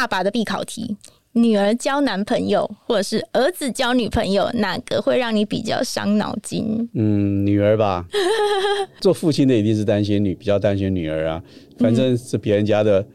[0.00, 0.96] 爸爸的必考题。
[1.32, 6.88] 女儿交男朋友，或者是儿子交女朋友，哪个会让你比较伤脑筋？
[6.94, 8.04] 嗯，女儿吧。
[9.00, 11.40] 做父亲的一定是担心女，比较担心女儿啊。
[11.78, 13.06] 反正是别人家的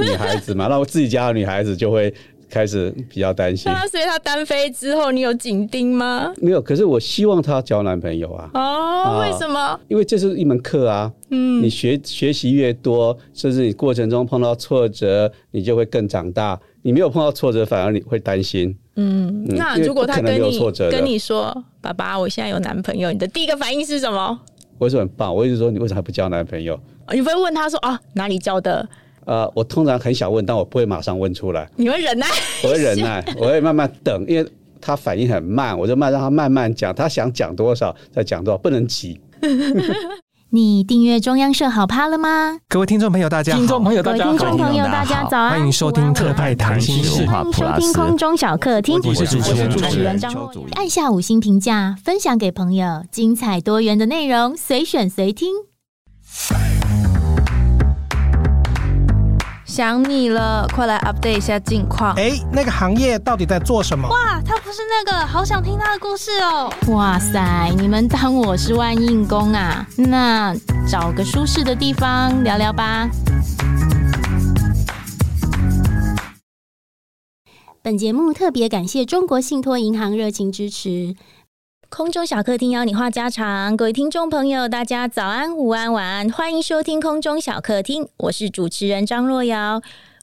[0.00, 2.12] 女孩子嘛，那、嗯、我自己家的女孩子就会
[2.52, 3.72] 开始比较担心。
[3.72, 6.30] 那所以他单飞之后，你有紧盯吗？
[6.36, 8.50] 没有，可是我希望他交男朋友啊。
[8.52, 9.80] 哦，啊、为什么？
[9.88, 11.10] 因为这是一门课啊。
[11.30, 16.60] 嗯，你学学习越多，甚至你过程中碰到挫折，你就会更长大。
[16.82, 18.76] 你没有碰到挫折，反而你会担心。
[18.96, 20.58] 嗯，那如果他跟你
[20.90, 24.38] 跟你说：“爸爸，我现在有男朋友。”你的第一个反应是什么？
[24.76, 25.34] 我是很棒。
[25.34, 26.78] 我一直说：“你为什么还不交男朋友？”
[27.14, 28.86] 你会问他说：“啊，哪里交的？”
[29.26, 31.68] 呃，我通常很想问，但我不会马上问出来。
[31.76, 32.26] 你会忍耐？
[32.62, 34.50] 我会忍耐， 我会慢慢等，因为
[34.80, 36.94] 他反应很慢，我就慢让他慢慢讲。
[36.94, 39.20] 他想讲多少再讲多少，不能急。
[40.54, 42.58] 你订阅中央社好 POD 了吗？
[42.68, 43.58] 各位听众朋友，大家好！
[43.58, 44.30] 听众朋友，大家好！
[44.32, 45.50] 听众朋友，大家早安！
[45.52, 49.00] 欢迎收听特派谈心事，欢迎收听空中小客厅。
[49.02, 50.60] 我是主持人，主持人张若瑶。
[50.74, 55.48] 按下五星评价，分享给朋友，精彩多元的内容，随选随听。
[59.74, 62.14] 想你了，快来 update 一下近况。
[62.16, 64.06] 哎，那个行业到底在做什么？
[64.06, 66.70] 哇，他不是那个，好想听他的故事哦。
[66.88, 69.86] 哇塞，你们当我是万应公啊？
[69.96, 70.54] 那
[70.86, 73.08] 找个舒适的地方聊聊吧。
[77.80, 81.14] 本节目特别感谢中国信托银行热情支持。
[81.94, 89.82] 空中小客厅邀你话家常，各位听众朋友，大家早安、午安、晚安，欢迎收听空中小客厅，我是主持人张若瑶。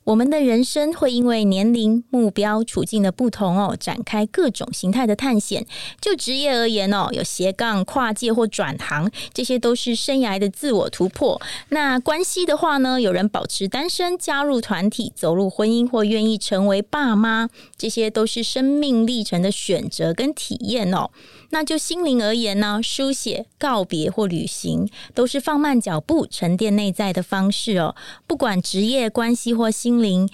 [0.09, 5.63] 我们的人生会因为年龄、目标、处境的不同哦，展开各种形态的探险。
[6.01, 11.39] 就职业而言哦，有斜杠、跨界或转行，这些都是生涯的自我突破。
[11.69, 21.11] 那关系的话呢，有人保持单身、加入团体、走入婚姻或愿意成为爸妈，这些都是生命历程的选择跟体验哦。
[21.51, 27.95] 那就心灵而言呢，书写、告别或旅行，都是放慢脚步、沉淀内在的方式哦。
[28.25, 30.29] 不管职业、关系或心灵。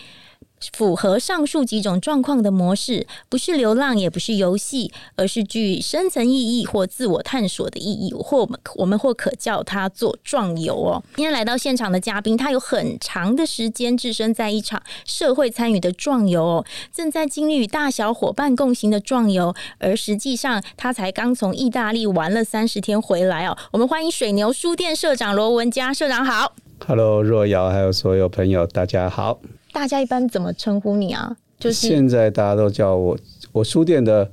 [0.73, 11.03] 符合上述几种状况的模式，不是流浪，也不是游戏，而是具深层意义或自我探索的意义，或我们我们或可叫它做壮游哦。
[11.15, 23.55] 今天来到现场的嘉宾，他有很长的时间置身在一场社会参与的壮游哦，正在经历与大小伙伴共行的壮游，而实际上他才刚从意大利玩了三十天回来哦。
[23.71, 26.53] 我们欢迎水牛书店社长罗文佳社长好
[26.87, 29.39] ，Hello，若瑶，还有所有朋友，大家好。
[29.73, 31.35] 大家一般怎么称呼你啊？
[31.59, 33.17] 就是现在大家都叫我，
[33.51, 34.31] 我书店的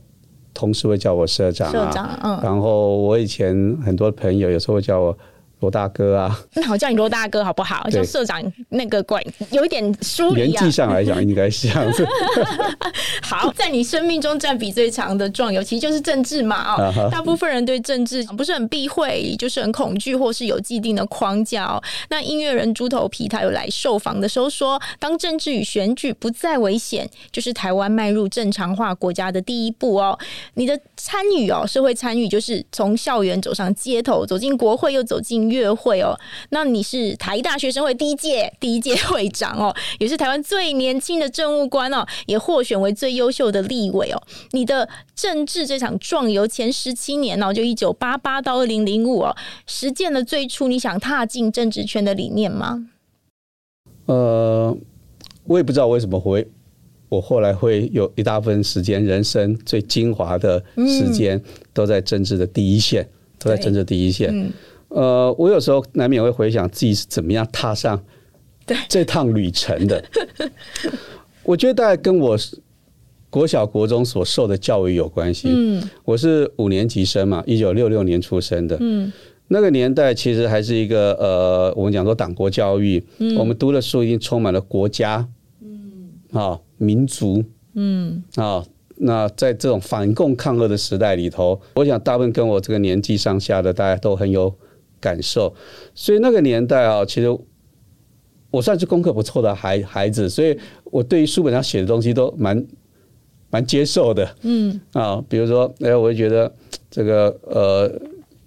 [0.53, 1.73] 同事会叫我社长啊。
[1.73, 2.41] 社长，嗯。
[2.43, 5.17] 然后我以前很多朋友有时候会叫我。
[5.63, 7.89] 罗大哥啊，那我叫你罗大哥好不好？
[7.89, 10.45] 叫社长那个怪，有一点疏离啊。
[10.45, 12.05] 年纪上来讲，应该是这样子。
[13.23, 16.75] 好，在你生命中占比最长的壮游，其实就是政治嘛。
[16.75, 17.11] 哦，uh huh.
[17.11, 21.81] 大部分人对政治不是很避讳，就是很恐惧，或是有既定的框架哦。
[22.11, 30.19] 那音乐人猪头皮他有来受访的时候说，当政治与选举不再危险，就是台湾迈入正常化国家的第一步哦。
[30.55, 35.43] 你的参与哦，社会参与就是从校园走上街头，走进国会，又走进。
[35.49, 36.17] 乐会哦，
[36.51, 44.23] 那你是台大学生会第一届第一届会长哦，也是台湾最年轻的政务官哦，也获选为最优秀的立委哦。
[44.53, 49.37] 你的政治这场壮游前十七年哦，就一九八八到二零零五哦，
[49.67, 52.87] 实践了最初你想踏进政治圈的理念吗？
[54.07, 54.77] 呃，
[55.45, 56.49] 我也不知道为什么会，
[57.13, 61.39] 我后来会有一大部分时间，人生最精华的时间
[61.75, 63.09] 都在政治的第一线，嗯、
[63.39, 64.51] 都在政治第一线。
[64.89, 68.03] 呃，我有时候难免会回想自己是怎么样踏上
[68.89, 70.03] 这趟旅程的。
[71.43, 72.35] 我觉得大概跟我
[73.29, 75.51] 国小国中所受的教育有关系。
[75.55, 78.79] 嗯，我是五年级生嘛，一九六六年出生的。
[78.81, 79.13] 嗯，
[79.49, 83.05] 那个年代其实还是一个呃，我们讲说党国教育。
[83.19, 85.29] 嗯，我们读的书已经充满了国家。
[86.33, 87.45] 嗯，啊，民族。
[87.75, 88.65] 嗯，啊，
[88.97, 94.55] 那在这种反共抗俄的时代里头，我想大部分跟我这个年纪上下的大家都很有。
[95.03, 95.53] 感受，
[95.97, 97.29] 所以那个年代啊，其实
[98.53, 102.65] 我算是功课不错的孩孩子，所以我对于书本上写的东西都蛮
[103.51, 104.33] 蛮接受的。
[104.43, 106.55] 嗯啊，比如说，哎，我就觉得
[106.89, 107.93] 这个呃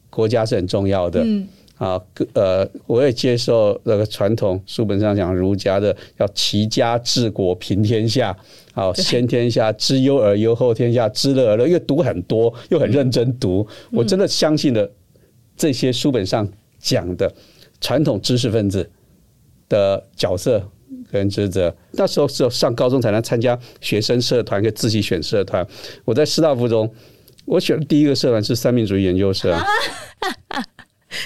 [0.10, 1.22] 国家是很重要的。
[1.26, 1.46] 嗯
[1.77, 2.01] 啊，
[2.33, 8.36] 呃，我也接受那个传统书本上讲儒家的要齐家治国平天下，
[8.74, 11.68] 好先天下知忧而忧，后天下知乐而乐。
[11.68, 14.89] 因为读很多，又很认真读，我真的相信了。
[15.57, 16.45] 这些书本上
[16.80, 17.33] 讲的
[17.80, 18.89] 传统知识分子
[19.69, 20.62] 的角色
[21.12, 21.74] 跟职责。
[21.92, 25.66] 那时候只有上高中才能参加学生社团，可以自己选社团。
[26.04, 26.94] 我在师大附中，
[27.45, 29.57] 我选的第一个社团是三民主义研究社。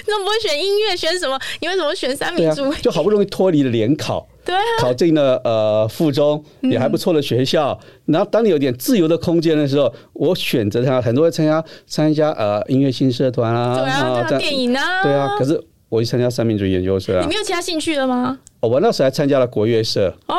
[0.04, 0.96] 你怎么不会选音乐？
[0.96, 1.38] 选什么？
[1.60, 2.74] 你为什么选三民主义？
[2.74, 7.78] 啊、就好不容易脱离了联考，对、啊，考进了呃附中也还不错的学校。
[8.06, 15.36] 嗯、然后当你有点自由的空间的时候，我选择他很多会参加参加呃音乐性社团啊，对啊，电影啊，对啊。
[15.38, 18.38] 可是我去参加三民主义研究社、啊，你没有其他兴趣了吗？
[18.60, 20.14] 我那时候还参加了国乐社。
[20.28, 20.36] 哦，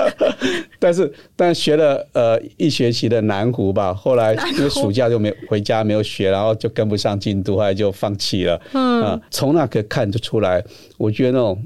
[0.78, 8.60] 但是但学了呃一学期的南湖吧，后来因为暑假就没回家没有学，然后就跟不上进度，后来就放弃了。
[8.74, 9.02] 嗯。
[9.02, 10.62] 啊，从那可以看得出来，
[10.98, 11.62] 我觉得那种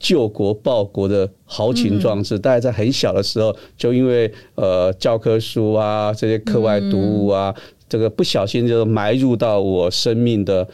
[0.00, 7.54] 救国报国的豪情壮志，大概在很小的时候就因为呃教科书啊这些课外读物啊，
[7.88, 10.66] 这个不小心就埋入到我生命的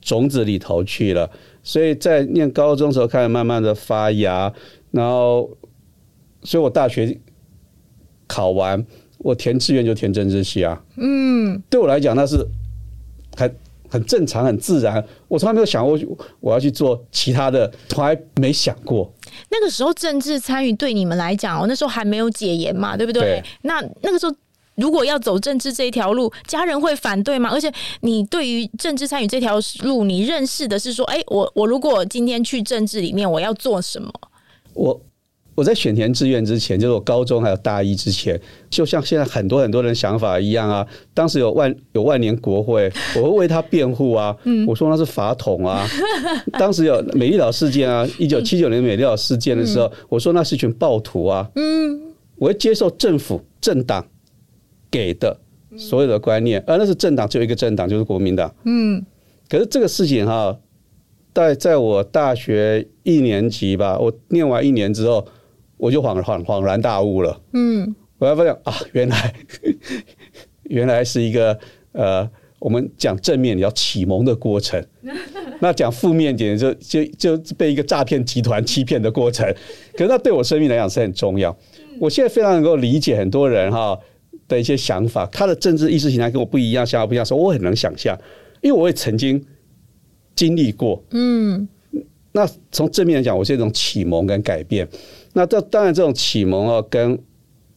[0.00, 1.30] 种子里头去了。
[1.62, 4.50] 所以在念高中的时候开始慢慢的发芽，
[4.90, 5.50] 然后，
[6.42, 7.18] 所以我大学
[8.26, 8.82] 考完，
[9.18, 10.82] 我填志愿就填政治系啊。
[10.96, 12.46] 嗯，对我来讲那是
[13.36, 13.54] 很
[13.90, 15.04] 很正常、很自然。
[15.26, 15.98] 我从来没有想过
[16.40, 19.12] 我要去做其他的，从来没想过。
[19.50, 23.22] 那个时候政治参与对你们来讲，哦，那时候还没有解严嘛，对不对？
[23.22, 23.44] 对。
[23.62, 24.34] 那那个时候。
[24.78, 27.50] 如果要走政治这一条路，家人会反对吗？
[27.52, 27.70] 而且
[28.00, 34.10] 你对于政治参与这条路，你认识的是说，哎、欸，我我如果今天去政治里面，我要做什么？
[34.74, 35.00] 我
[35.56, 38.40] 我在选填志愿之前，就是我高中还有大一之前，
[38.70, 40.86] 就像现在很多很多人想法一样啊。
[41.12, 44.36] 当时有万有万年国会，我会为他辩护啊。
[44.44, 45.84] 嗯我说那是法统啊。
[46.52, 51.50] 当时有美丽岛事件啊，一九七九年美丽岛事件的时候，我说那是一群暴徒啊。
[51.56, 52.00] 嗯，
[52.36, 54.06] 我会接受政府政党。
[54.90, 55.38] 给的
[55.76, 58.52] 所有的观念，而那是政党，只有一个政党，就是国民党。
[58.64, 59.04] 嗯，
[59.48, 60.58] 可是这个事情哈，
[61.34, 65.26] 在在我大学一年级吧，我念完一年之后，
[65.76, 67.40] 我就恍恍恍然大悟了。
[67.52, 69.34] 嗯，我要发现啊，原来
[70.64, 71.58] 原来是一个
[71.92, 74.82] 呃，我们讲正面要启蒙的过程，
[75.60, 79.46] 那讲负面点就就就被一个诈骗集团欺骗的过程。
[79.92, 81.54] 可是那对我生命来讲是很重要。
[82.00, 83.98] 我现在非常能够理解很多人哈。
[84.48, 88.18] 的一些想法，他的政治意识形态跟我不一样，想法不一样，所以我很能想象，
[88.62, 89.44] 因为我也曾经
[90.34, 91.02] 经历过。
[91.10, 91.68] 嗯，
[92.32, 94.88] 那从正面来讲，我是一种启蒙跟改变。
[95.34, 97.18] 那这当然，这种启蒙啊，跟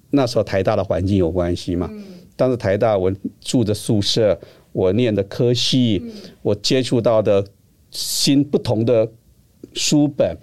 [0.10, 1.88] 那时候台大的环境有关系嘛。
[1.92, 2.04] 嗯
[2.38, 4.40] 当时台大我住的宿舍，
[4.72, 6.02] 我念的科系，
[6.42, 7.46] 我接触到的
[7.92, 9.08] 新不同的
[9.74, 10.36] 书本、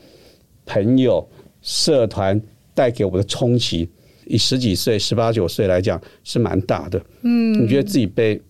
[0.64, 1.28] 朋友、
[1.60, 2.40] 社团
[2.72, 3.88] 带给我的冲击。
[4.28, 7.02] 以十几岁、十八九岁来讲，是蛮大的。
[7.22, 8.40] 嗯，你觉得自己被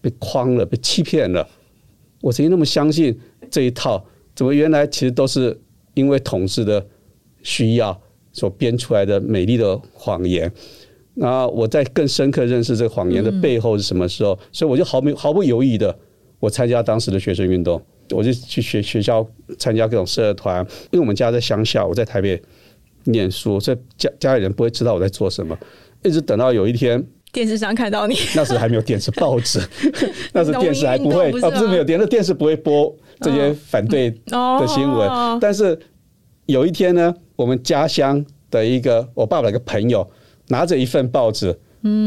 [0.00, 1.46] 被诓了、被欺骗了？
[2.22, 3.16] 我曾经那么相信
[3.50, 4.02] 这一套，
[4.34, 5.56] 怎么原来其实都是
[5.92, 6.84] 因为统治的
[7.42, 8.00] 需要
[8.32, 10.50] 所编出来的美丽的谎言？
[11.12, 14.38] 那我在更深刻认识这个谎言的背后是什么时候？
[14.50, 15.94] 所以我就毫没毫不犹豫的，
[16.40, 19.26] 我参加当时的学生运动，我就去学学校
[19.58, 22.42] 参加各种社团，因为我们家在乡下，我在台北。
[23.06, 25.56] 念书，所以家家里人不会知道我在做什么，
[26.02, 29.60] 一直等到有一天电视上看到你，那时还没有电视报纸，
[30.32, 35.08] 那时电视还不会，啊、不是没有电视，那电视不会播这些反对的新闻。
[35.08, 35.78] 哦、但是
[36.46, 40.08] 有一天呢，我们家乡的一个我爸爸的一个朋友
[40.48, 41.56] 拿着一份报纸，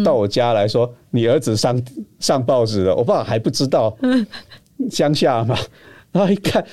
[0.03, 1.81] 到我家来说：“你儿子上
[2.19, 3.95] 上报纸了。”我爸爸还不知道，
[4.89, 5.57] 乡下嘛，
[6.11, 6.65] 然后一看。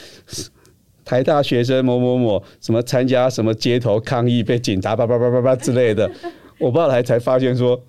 [1.06, 6.10] 台大学生某某某什么参加什么街头抗议被警察叭叭叭叭叭之类的，
[6.58, 7.80] 我爸来才发现说，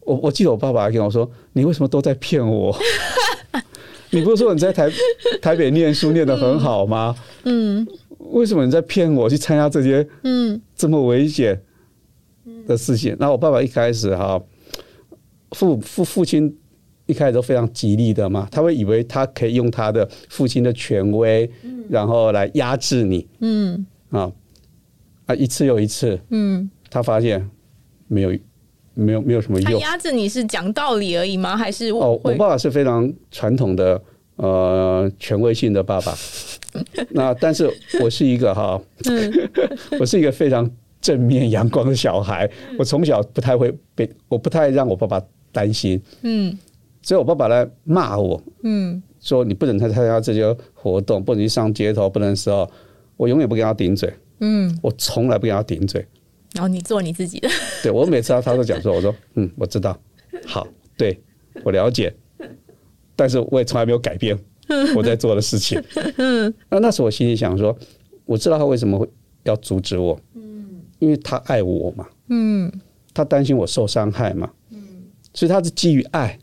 [0.00, 2.74] 我我记得我爸爸还跟我说，你为什么都在骗我？
[4.10, 4.88] 你不是说你在台
[5.42, 7.16] 台北念书念得很好吗？
[7.42, 7.84] 嗯，
[8.30, 11.60] 为什么你在骗我去参加这些嗯这么危险
[12.68, 13.16] 的事情？
[13.18, 14.40] 然后我爸爸一开始哈
[15.50, 16.56] 父父父亲。
[17.08, 21.48] 一开始都非常极力的嘛，他会以为他可以用他的父亲的权威，
[21.88, 24.30] 然后来压制你，嗯啊
[25.26, 27.48] 啊一次又一次，嗯，他发现
[28.08, 28.30] 没有
[28.94, 29.72] 没有没有什么用。
[29.72, 31.56] 他压制你是讲道理而已吗？
[31.56, 34.00] 还是哦，我爸爸是非常传统的
[34.36, 36.14] 呃权威性的爸爸。
[37.10, 37.70] 那但是
[38.02, 38.80] 我是一个哈，
[39.98, 42.50] 我是一个非常正面阳光的小孩。
[42.78, 45.20] 我从小不太会被，我不太让我爸爸
[45.52, 46.56] 担心，嗯。
[47.02, 52.70] 所以，我爸爸来骂我，嗯，说你不能参加这些活动，不能去上街头，不能的时候，
[53.16, 56.06] 我永远不跟他顶嘴，嗯，我从来不跟他顶嘴。
[56.54, 57.48] 然后你做你自己的，
[57.82, 59.98] 对，我每次他他都讲说，我说， 嗯，我知道，
[60.46, 60.66] 好，
[60.96, 61.20] 对，
[61.64, 62.14] 我了解，
[63.16, 64.38] 但是我也从来没有改变
[64.94, 65.82] 我在做的事情。
[66.16, 67.76] 嗯，那那时候我心里想说，
[68.24, 69.08] 我知道他为什么会
[69.42, 70.82] 要阻止我，嗯。
[70.98, 72.72] 因为他爱我嘛，嗯，
[73.12, 74.78] 他担心我受伤害嘛，嗯，
[75.34, 76.38] 所以他是基于爱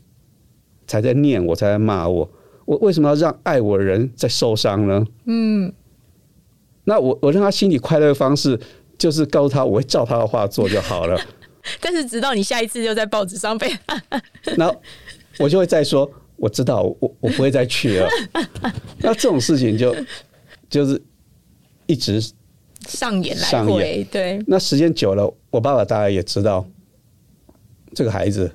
[0.86, 2.30] 才在念我，才在骂我。
[2.64, 5.06] 我为什么要让爱我的人在受伤呢？
[5.26, 5.72] 嗯，
[6.84, 8.58] 那我我让他心里快乐的方式，
[8.98, 11.20] 就是告诉他我会照他的话做就好了。
[11.80, 13.74] 但是直到你下一次又在报纸上被，
[14.56, 14.82] 然后
[15.38, 18.08] 我就会再说，我知道我我不会再去了。
[19.00, 19.96] 那这种事情就
[20.68, 21.00] 就是
[21.86, 22.20] 一直
[22.86, 24.42] 上演来回，对。
[24.46, 26.66] 那时间久了，我爸爸大概也知道
[27.94, 28.50] 这个孩子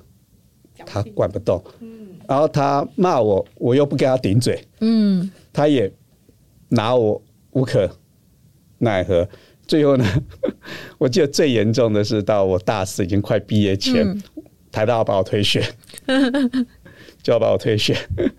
[0.86, 1.62] 他管不动。
[2.30, 5.92] 然后他骂我，我又不跟他顶嘴，嗯，他也
[6.68, 7.20] 拿我
[7.50, 7.90] 无可
[8.78, 9.28] 奈何。
[9.66, 10.06] 最后呢，
[10.96, 14.22] 我记得最严重的是到我大四已经快毕业前，嗯、
[14.70, 15.60] 台大要把我退学，
[17.20, 17.96] 就要把我退学。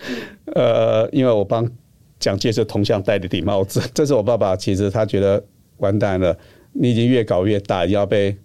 [0.55, 1.69] 呃，因为我帮
[2.17, 5.43] 蒋介石铜像戴了顶帽子，这是我爸爸其实他觉得
[5.79, 6.33] 完蛋了，
[6.71, 8.37] 你已经越搞越大，要被。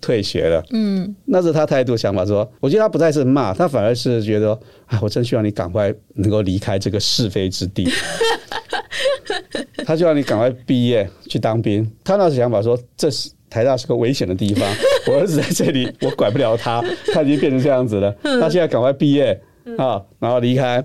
[0.00, 7.88] 退学了，嗯，那是他态度想法说，我觉得他不再是骂，他反而是觉得，啊，我真希望你赶快能够离开这个是非之地。
[9.84, 11.90] 他希望你赶快毕业去当兵。
[12.04, 14.68] 他那时想法说，这是台大是个危险的地方，
[15.08, 18.12] 我儿子在这里，我管不了他，他已经变成这样子了。
[18.22, 19.38] 他现在赶快毕业
[19.76, 20.84] 啊，然后离开。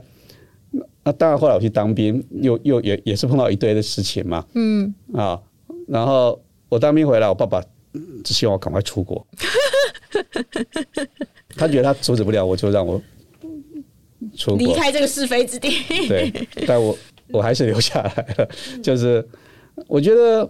[1.04, 5.40] 那当然，后来我去当兵，又又也也是碰到一堆的事情嘛，嗯啊，
[5.88, 7.62] 然后我当兵回来，我爸爸。
[8.24, 9.25] 只希望我赶快出国。
[11.58, 13.02] 他觉得他阻止不了我，就让我
[14.36, 15.72] 出国离开这个是非之地。
[16.08, 16.98] 对，但我
[17.30, 18.50] 我还是留下来了。
[18.84, 19.25] 就是
[19.88, 20.50] 我觉得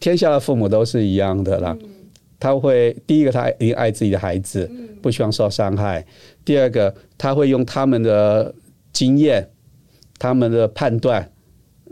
[0.00, 1.76] 天下的父母都是一样的啦。
[2.38, 6.02] 他会第一个，他一定爱自己的孩子，不希望受伤害；
[6.44, 8.52] 第二个，他会用他们的
[8.92, 9.48] 经验、
[10.18, 11.30] 他们的判断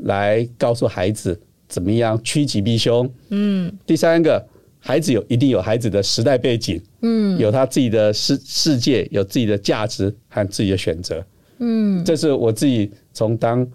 [0.02, 1.40] 来告诉孩子。
[1.70, 3.08] 怎么样趋吉避凶？
[3.30, 4.44] 嗯，第三个，
[4.80, 11.24] 孩子有一定有孩子的时代背景，嗯，有他自己的世世界，有自己的价值和自己的选择，
[11.60, 13.66] 嗯，这是我自己从当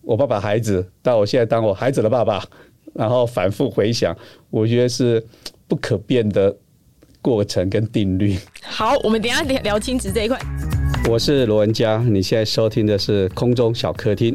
[0.00, 2.42] 我爸爸孩子到我现在当我孩子的爸爸，
[2.94, 4.16] 然后反复回想，
[4.48, 5.22] 我觉得是
[5.68, 6.56] 不可变的
[7.20, 8.38] 过程跟定律。
[8.62, 10.38] 好，我们等一下聊聊亲子这一块。
[11.10, 14.34] 我是罗文佳，你现在收听的是空中小客厅。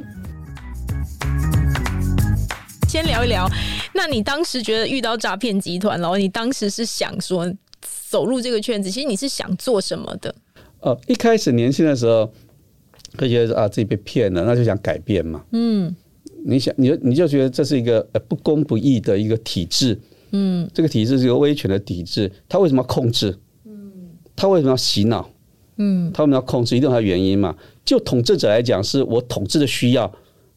[2.90, 3.48] 先聊一聊，
[3.94, 7.48] 那你当时觉得遇到诈骗集团然后，你当时是想说
[8.10, 10.34] 走入这个圈子，其实你是想做什么的？
[10.80, 12.34] 哦，一开始年轻的时候，
[13.16, 15.46] 会觉得啊自己被骗了，那就想改变嘛。
[15.52, 15.96] 嗯，
[16.44, 19.96] 你想，你就你就觉得这是一个不公不义的一个体制。
[20.32, 23.38] 嗯，这个体制是一个威权的体制，他为什么要控制？
[23.66, 23.92] 嗯，
[24.36, 25.30] 它为什么要洗脑？
[25.78, 26.76] 嗯，他为什么要控制？
[26.76, 27.56] 一定有它原因嘛。
[27.86, 30.12] 就统治者来讲，是我统治的需要，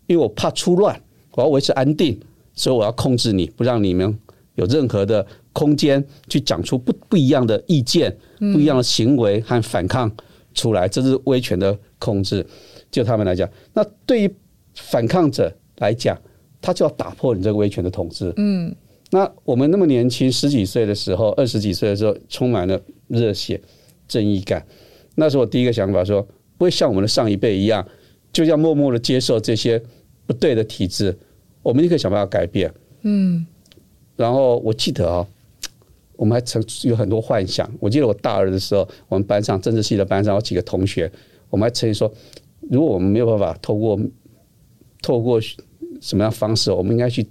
[0.06, 0.98] 因为我怕出乱。
[1.34, 2.18] 我要维持安定，
[2.54, 4.18] 所以我要控制你，不让你们
[4.54, 10.14] 有任何的空间去讲出不不一样的意见、不一样的行为和反抗
[10.52, 10.86] 出来。
[10.86, 12.46] 这是威权的控制。
[12.90, 14.34] 就他们来讲，那对于
[14.74, 16.20] 反抗者来讲，
[16.60, 18.30] 他就要打破你这个威权的统治。
[18.36, 18.74] 嗯，
[19.10, 23.58] 那我们那么年轻，十几岁的时候，二十几岁的时候，充满了热血、
[24.06, 24.66] 正义感。
[25.14, 26.20] 那时候我第一个想法说，
[26.58, 27.86] 不会像我们的上一辈一样，
[28.30, 29.82] 就要默默的接受这些。
[30.32, 31.14] 不对的体制，
[31.62, 32.72] 我们立刻想办法改变。
[33.02, 33.44] 嗯，
[34.16, 35.26] 然后我记得啊、哦，
[36.16, 37.70] 我们还曾有很多幻想。
[37.78, 41.10] 我记得我大二的时候，我们班上政治系的班上有几个同学，
[41.50, 42.10] 我们还曾经说，
[42.70, 44.00] 如果我们没有办法透过
[45.02, 45.38] 透过
[46.00, 47.26] 什么样方式，我们应该去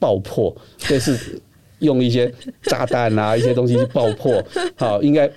[0.00, 1.40] 爆破，就是
[1.78, 4.42] 用一些炸弹啊，一些东西去爆破。
[4.74, 5.30] 好，应该。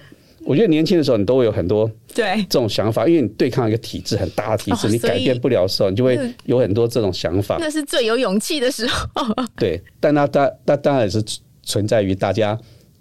[0.48, 7.58] 我觉得年轻的时候，你都会有很多对这种想法，因为你对抗一个体制很大的体制，你改变不了的时候，你就会有很多这种想法。
[7.60, 9.06] 那是最有勇气的时候。
[9.60, 11.22] 对，但那当那当然也是
[11.64, 12.58] 存在于大家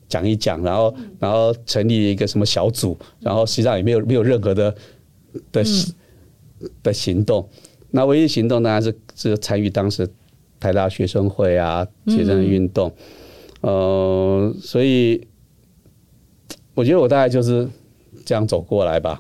[0.09, 4.75] 讲一讲，然后然后成立一个什么小组，然后实际上也没有没有任何的
[5.53, 5.65] 的
[6.83, 7.49] 的行动。
[7.93, 10.09] 那唯一行动当然是是参与当时
[10.59, 12.93] 台大学生会啊，学生运动。
[13.61, 15.25] 呃，所以。
[16.77, 17.67] 我觉得我大概就是
[18.25, 19.19] 这样走过来吧。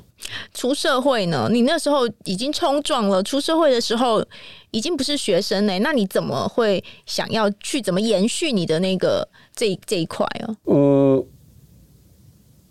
[0.52, 1.48] 出社会呢？
[1.50, 3.22] 你那时候已经冲撞了。
[3.22, 4.22] 出社会的时候
[4.70, 5.78] 已经不是学生呢。
[5.78, 10.56] 那你怎么会想要去怎么延续你的那个这这一块啊？
[10.64, 11.26] 呃，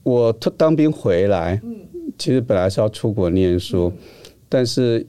[0.03, 1.59] 我当兵回来，
[2.17, 3.91] 其实本来是要出国念书，
[4.47, 5.05] 但是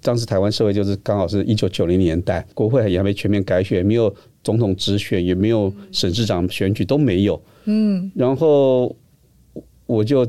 [0.00, 7.40] 当时台湾社会就是刚好是一九九零年代，国会也还没全面改选，没有总统直选，也没有省市长选举，都没有。
[7.64, 8.94] 嗯，然后
[9.86, 10.26] 我就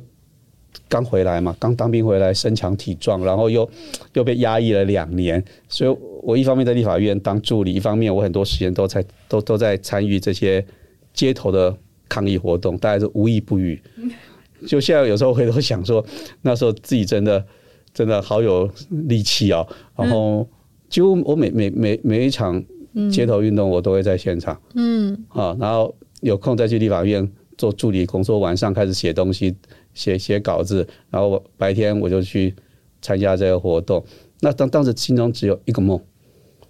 [0.88, 3.70] 刚回来嘛，刚当兵回来，身强体壮，然后又
[4.14, 10.64] 又被压抑了两年，所以我一方面在立法院当助理，一方面我很多时间都在都都在参与这些
[11.14, 11.76] 街头的
[12.08, 13.82] 抗议活动，大概是无一不语。
[14.68, 16.06] 就现在有时候回头想说，
[16.42, 17.44] 那时候自己真的
[17.94, 19.68] 真的好有力气哦。
[19.98, 20.48] 然后
[20.88, 22.64] 几乎我每每每每一场
[23.12, 24.60] 街头运动，我都会在现场。
[24.76, 29.56] 嗯啊，然后有空再去立法院做助理工作，晚上开始写东西，
[29.94, 32.54] 写写稿子，然后白天我就去
[33.02, 34.04] 参加这个活动。
[34.42, 36.00] 那当当时心中只有一个梦，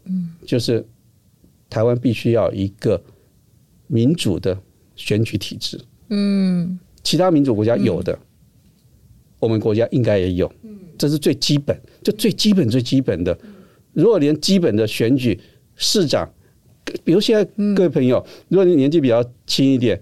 [0.06, 0.86] 嗯，就是
[1.70, 3.02] 台湾必须要一个
[3.88, 4.58] 民主的
[4.96, 5.80] 选举体制。
[6.10, 6.80] 嗯。
[7.04, 8.20] 其他民主国家有的，嗯、
[9.40, 13.38] 我们国家应该也有，嗯这是最基本，就最基本最基本的。
[13.92, 15.38] 如果连基本的选举
[15.84, 16.28] 市长，
[17.04, 17.44] 比如现在
[17.76, 20.00] 各位朋友，如果你年纪比较轻一点，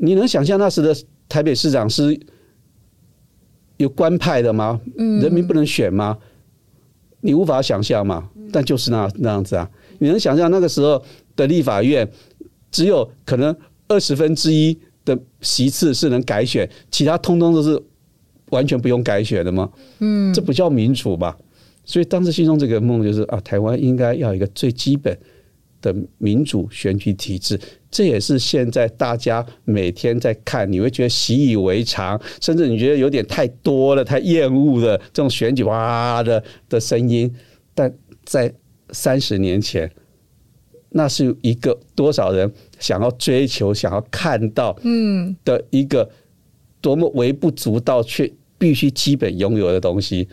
[0.00, 0.94] 你能想象那时的
[1.28, 2.18] 台北市长是
[3.76, 4.80] 有官派的吗？
[4.96, 6.18] 人民不能选吗？
[7.20, 8.28] 你无法想象嘛。
[8.52, 11.02] 但就是那那样子啊，你能想象那个时候
[11.34, 12.06] 的立法院
[12.70, 13.56] 只有可能
[13.88, 14.78] 二十分之一？
[15.04, 17.82] 的席次是能改选，其他通通都是
[18.50, 19.68] 完全不用改选的吗？
[19.98, 21.36] 嗯，这不叫民主吧？
[21.84, 25.16] 所以当时心中这个梦就是啊，台湾应该要一个最基本
[25.80, 27.58] 的民主选举体制。
[27.90, 37.30] 这也是现在大家每天在看，你会觉得习以为常，甚至你觉得有点太多了、太厌恶的这种选举哇的的声音。
[37.74, 37.92] 但
[38.24, 38.52] 在
[38.92, 39.90] 三十年前，
[40.90, 46.08] 那是一个多少人想要追求、想要看到，嗯，的一个
[46.80, 50.28] 多么微不足道却必须基本拥有的东西，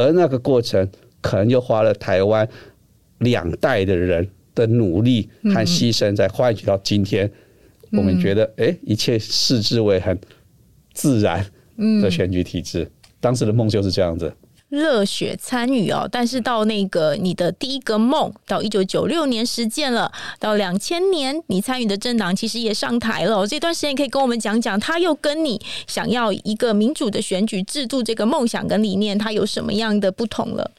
[0.00, 0.88] 而那个过程
[1.20, 2.48] 可能就花了台湾
[3.18, 7.30] 两代的人的努力和牺牲，才换取到今天，
[7.92, 10.18] 我们觉得，哎，一切视之为很
[10.92, 11.44] 自然
[12.02, 12.90] 的选举体制。
[13.20, 14.32] 当时的梦就是这样子。
[14.70, 23.44] 热血参与哦，但是到那个你的第一个梦，到一九九六年实践了，到两千年你参与的政党其实也上台了。
[23.44, 30.70] 这段时间可以跟我们讲讲，他又跟你想要一个民主的选举制度这个梦想跟理念，它有什么样的不同了？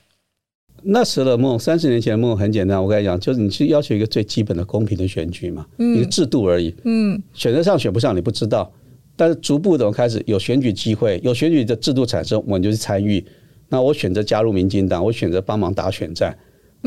[0.84, 6.74] 那时的梦，三十年前的梦很简单，我跟你讲，就是你去要求一个最基本的公平的选举嘛，嗯、一个制度而已。
[6.86, 8.72] 嗯，选择上选不上你不知道，
[9.18, 13.24] 但是逐步的开始有选举机会，有选举的制度产生，我们就去参与。
[13.72, 16.38] 那我选择加入民进党，我选择帮忙打选战。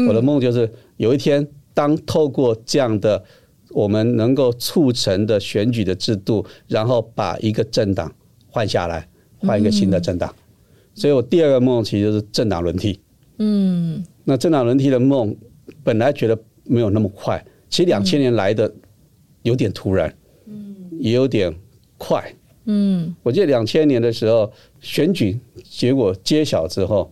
[0.07, 3.25] 我的梦就是有一天，当透过这样的
[3.70, 8.12] 我们能够促成的选举的制度，然后把一个政党
[8.49, 10.35] 换下来，换一个新的政党。
[10.92, 13.01] 所以我第二个梦其实就是政党轮替。
[13.38, 15.35] 嗯，那政党轮替的梦
[15.83, 18.70] 本来觉得没有那么快，其实两千年来的
[19.42, 20.14] 有点突然，
[20.47, 21.55] 嗯，也有点
[21.97, 22.23] 快。
[22.66, 24.51] 嗯，我记得两千年的时候
[24.85, 27.11] 选举结果揭晓之后，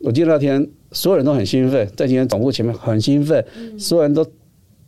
[0.00, 3.44] 我记得那天所有人都很兴奋，在今天总部前面很兴奋，
[3.78, 4.26] 所有人都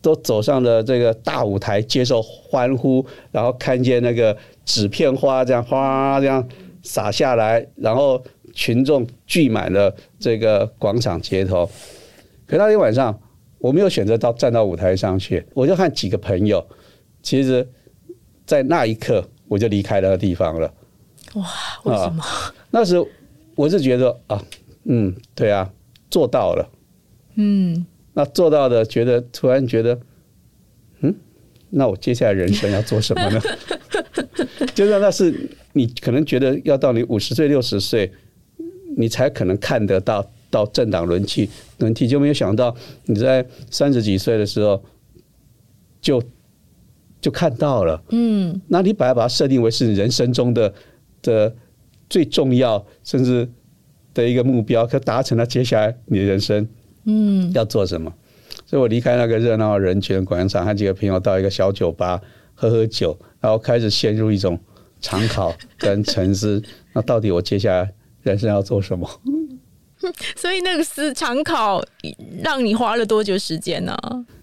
[0.01, 6.42] 都走上了这个大舞台接受欢呼，然后看见那个纸片花这样哗这样
[6.83, 8.21] 洒下来，然后
[8.55, 11.68] 群众聚满了这个广场街头。
[12.47, 13.21] 可那天晚上
[13.59, 16.66] 我没有选择到站到舞台上去，我就和几个朋友，
[17.23, 17.68] 其实，
[18.47, 19.23] 在那一刻。
[19.51, 20.71] 我就离开那个地方了。
[21.34, 21.46] 哇，
[21.84, 22.22] 为什么？
[22.22, 23.06] 啊、那时候
[23.54, 24.42] 我是觉得啊，
[24.84, 25.70] 嗯，对啊，
[26.10, 26.68] 做到了。
[27.36, 30.00] 嗯，那做到的，觉得突然觉得，
[31.00, 31.14] 嗯，
[31.70, 33.40] 那我接下来人生要做什么呢？
[34.74, 38.10] 就是那是你可能觉得要到你五十岁、六十岁，
[38.96, 44.82] 你才可能看得到到政党轮替轮替，就没有想到你在三十几岁的时候
[46.00, 46.22] 就。
[47.20, 50.72] 就看到了，嗯，那你本来把它设定为是你人生中的
[51.22, 51.54] 的
[52.09, 53.48] 最重要，甚至
[54.14, 56.68] 的一个目标，可达成了，接下来你的人生，
[57.04, 58.12] 嗯，要做什么？
[58.66, 62.20] 所以我离开那个热闹的人群广场，和几个朋友到一个小酒吧
[62.54, 64.59] 喝喝酒，然后开始陷入一种
[65.00, 66.62] 长考跟沉思。
[66.92, 69.09] 那到底我接下来人生要做什么？
[70.37, 71.83] 所以那个是长考
[72.42, 73.96] 让你花了多久时间呢？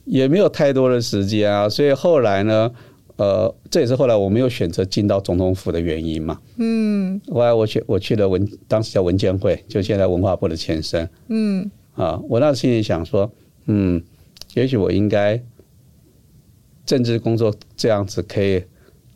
[0.05, 2.71] 也没有太多的时间啊，所以后来呢，
[3.17, 6.39] 呃，这也是后来我没有选择进到总统府的原因嘛。
[6.57, 11.09] 嗯，后来我去我去了文，当时叫文建会，就现在文化部的前身。
[11.29, 13.31] 嗯，啊，我那时心里想说，
[13.67, 14.03] 嗯，
[14.53, 15.41] 也许我应该
[16.85, 18.61] 政治工作这样子可以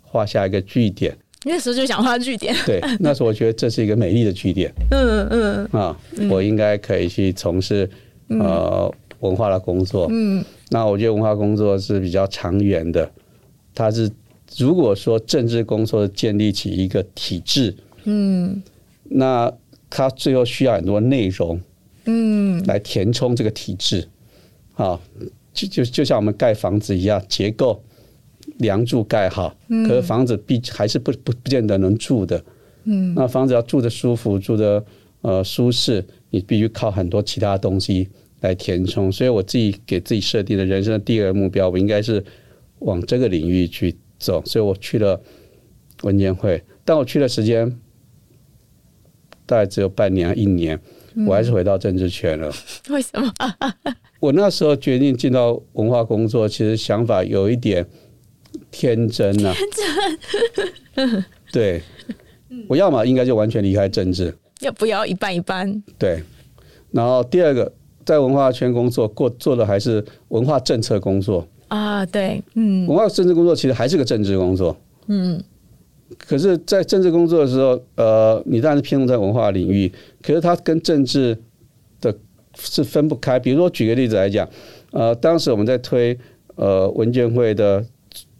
[0.02, 1.18] 画下一个句点。
[1.46, 2.54] 那时候就想画句点。
[2.66, 4.72] 对，那时候我觉得这是一个美丽的句点。
[4.92, 5.66] 嗯嗯。
[5.72, 5.98] 啊，
[6.30, 7.90] 我应该可以去从事
[8.28, 10.08] 呃文化的工作。
[10.10, 10.44] 嗯。
[10.70, 13.10] 那我觉得文化工作是比较长远的，
[13.80, 14.12] 它是
[14.58, 18.62] 如果说政治工作建立起一个体制，嗯，
[19.04, 19.50] 那
[19.89, 21.58] 他最后需要很多内容，
[22.04, 24.06] 嗯，来填充这个体制，
[24.74, 25.00] 啊，
[25.54, 27.82] 就就就像我们盖房子一样，结构
[28.58, 29.56] 梁柱盖好，
[29.88, 32.44] 可是房子必还是不不不见得能住的，
[32.84, 34.84] 嗯，那房子要住的舒服，住的
[35.22, 38.10] 呃舒适，你必须靠很多其他东西
[38.42, 39.10] 来填充。
[39.10, 42.22] 所以我自己给自己设定的人生的第二个目标，我应该是
[42.80, 45.22] 往这个领域去走，所以我去了
[46.04, 47.70] 文建会，但我去的时间
[49.46, 50.80] 大概只有半年一年，
[51.28, 52.52] 我还是回到政治圈了。
[52.89, 53.34] 为什么？
[54.20, 57.86] 我那时候决定进到文化工作，其实想法有一点
[58.70, 59.56] 天真呐、啊。
[59.56, 61.26] 天真。
[61.52, 61.82] 对，
[62.68, 65.82] 我要么应该就完全离开政治，要不要一半一半？
[65.98, 66.22] 对。
[66.92, 67.72] 然后第二个，
[68.04, 72.05] 在文化圈工作，过做的还是文化政策工作啊。
[72.05, 74.75] 对，嗯，文化政治工作其实还是个政治工作。
[75.08, 75.41] 嗯。
[76.17, 79.91] 可是，在政治工作的时候，呃，你当然是偏重在文化领域，
[80.23, 81.38] 可是它跟政治
[82.01, 82.13] 的
[82.58, 83.39] 是分不开。
[83.39, 84.49] 比如说，举个例子来讲，
[84.91, 86.17] 呃，当时我们在推
[86.55, 87.86] 呃文建会的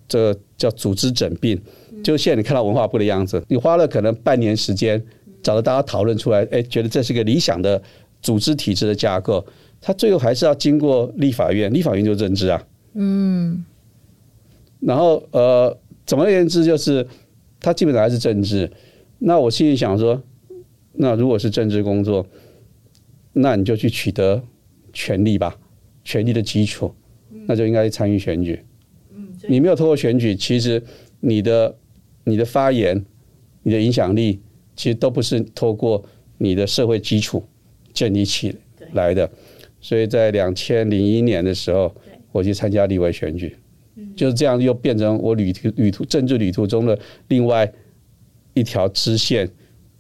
[0.08, 1.62] 这个叫组织整并，
[2.04, 5.02] 就现在你看到文化部的样子，你花了可能半年时间，
[5.44, 7.80] 找到大家讨论出来，哎，觉得这是个理想的
[8.20, 9.46] 组织体制的架构，
[9.80, 12.62] 它最后还是要经过立法院，立法院就是政治啊，
[13.00, 13.66] 嗯，
[14.80, 17.08] 然后呃，总而言之就是。
[17.62, 18.72] 它基本上还是政治，
[19.18, 20.24] 那我心里想说，
[20.94, 22.26] 那如果是政治工作，
[23.34, 24.42] 那你就去取得
[24.94, 25.60] 权力吧，
[26.06, 26.96] 权力的基础，
[27.48, 28.64] 那就应该参与选举。
[29.50, 30.82] 你没有透过选举，其实
[31.20, 31.76] 你的
[32.24, 33.06] 你的发言、
[33.64, 34.40] 你的影响力，
[34.78, 36.02] 其实都不是透过
[36.38, 37.46] 你的社会基础
[37.94, 38.56] 建立起
[38.94, 39.30] 来的。
[39.82, 41.94] 所以在两千零一年的时候，
[42.32, 43.56] 我去参加立委选举。
[44.16, 47.70] 就是这样，又变成我旅途旅途政治旅途中的另外
[48.54, 49.50] 一条支线，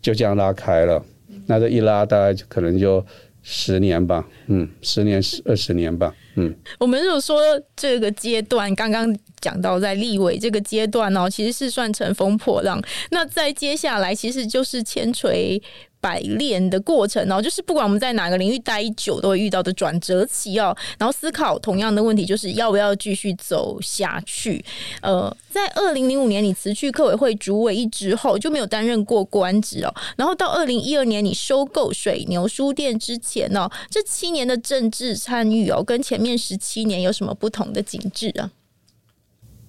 [0.01, 1.03] 就这样拉开了。
[1.47, 3.05] 那这一拉，大概就可能就
[3.41, 6.55] 十年吧，嗯，十年、十二十年吧，嗯。
[6.79, 7.41] 我们如果说
[7.75, 12.81] 这个阶段，刚刚讲到在立委这个阶段哦，其实是算乘风破浪。
[13.11, 15.61] 那在接下来，其实就是千锤。
[16.01, 20.75] 百炼的过程哦，就是不管我们在哪个领域待久，都会遇到的转折期哦。
[20.97, 24.63] 然后思考同样的问题，就是要不要继续走下去？
[25.01, 29.93] 呃，在二零零五年你辞去客委会主委一职后，就没有担任过官职哦。
[30.15, 38.49] 然后到二零一二年你收购水牛书店之前哦，这七年的政治参与哦，跟前面十七年有什么不同的景致啊？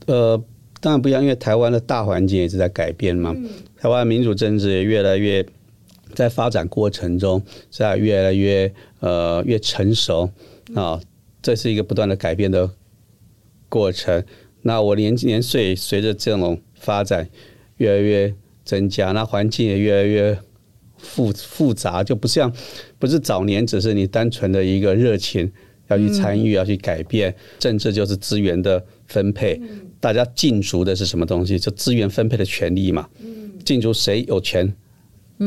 [0.06, 0.40] 呃，
[0.80, 3.32] 当然不一样，因为台湾的大环境也是在改变嘛。
[3.36, 5.44] 嗯、台湾民主政治也越来越。
[6.14, 10.30] 在发展过程中，在越来越呃越成熟
[10.74, 11.00] 啊，
[11.42, 12.70] 这是一个不断的改变的
[13.68, 14.24] 过程。
[14.62, 17.28] 那我年年岁随着这种发展
[17.78, 20.38] 越来越增加，那环境也越来越
[20.98, 22.52] 复复杂，就不像
[22.98, 25.50] 不是早年只是你单纯的一个热情
[25.88, 27.34] 要去参与、要去改变。
[27.58, 29.58] 政治就是资源的分配，
[29.98, 31.58] 大家竞逐的是什么东西？
[31.58, 33.08] 就资源分配的权利嘛。
[33.64, 34.70] 竞逐谁有权？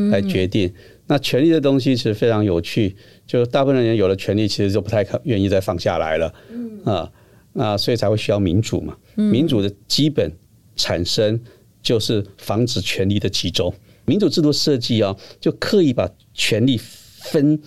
[0.09, 0.73] 来决定，
[1.05, 2.95] 那权力的东西其实非常有趣，
[3.27, 7.11] 就大部分人有了权力，其实就不太可愿意再放下来了，嗯啊，
[7.53, 8.97] 那所以才会需要民主嘛。
[9.15, 10.31] 民主的基本
[10.75, 11.39] 产生
[11.81, 13.71] 就是防止权力的集中。
[14.05, 17.61] 民主制度设计啊，就刻意把权力分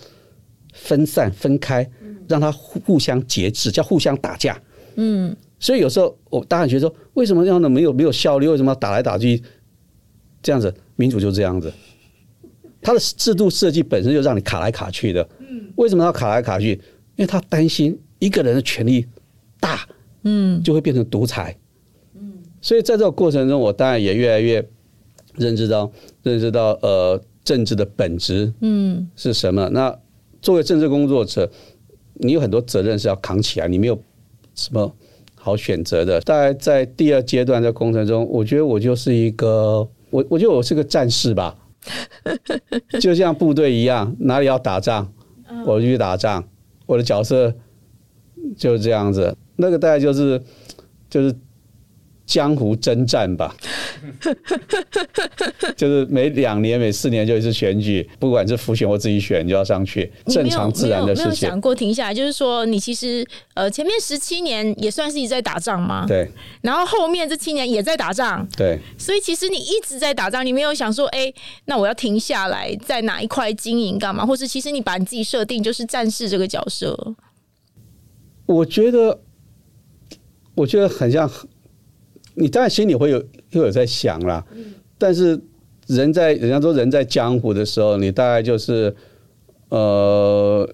[0.73, 1.89] 分散、分开，
[2.27, 4.61] 让它互相节制，叫互相打架。
[4.95, 8.47] 嗯，所以有时候我当然觉得说，为什么这样的没有没有效率？
[8.47, 9.41] 为什么要打来打去？
[10.43, 11.73] 这样子，民主就这样子。
[12.87, 16.71] 它的制度设计本身就让你卡来卡去的，嗯为什么要卡来卡去？
[17.17, 19.05] 因为他担心一个人的权力
[19.59, 19.85] 大，
[20.23, 21.53] 嗯，就会变成独裁，
[22.15, 24.65] 嗯，所以在这个过程中，我当然也越来越
[25.35, 25.91] 认知到，
[26.23, 29.67] 认知到呃政治的本质，嗯，是什么？
[29.73, 29.93] 那
[30.41, 31.51] 作为政治工作者，
[32.13, 34.01] 你有很多责任是要扛起来，你没有
[34.55, 34.89] 什么
[35.35, 36.21] 好选择的。
[36.21, 41.53] 大概在第二阶段的过程中，我觉得我就是一个，我我觉得我是个战士吧。
[42.99, 45.11] 就像部队一样，哪里要打仗，
[45.65, 46.43] 我就去打仗。
[46.85, 47.53] 我的角色
[48.55, 49.35] 就是这样子。
[49.55, 50.41] 那个大概就是
[51.09, 51.35] 就是
[52.27, 53.55] 江湖征战吧，
[55.77, 61.29] 就是每两年、每四年就一次选举，不管是复选或自己选，就要上去，正常自然的事情。
[61.29, 66.05] 没有想过停下来，就是说你其实呃前面十七年也算是一直在打仗嘛？
[66.05, 66.29] 对。
[66.61, 68.77] 然后后面这七年也在打仗，对。
[68.97, 74.25] 所以其实你一直在打仗，你没有想说，哎，那我要停下来，在哪一块经营干嘛？
[74.25, 77.15] 或是其实你把你自己设定就是战士这个角色？
[78.45, 79.21] 我觉得，
[80.55, 81.31] 我觉得很像。
[82.39, 83.19] 你当然心里会有
[83.51, 84.45] 会有在想啦，
[84.97, 85.39] 但是
[85.87, 88.95] 人在人家说人在江湖的时候，你大概就是
[89.69, 90.69] 呃，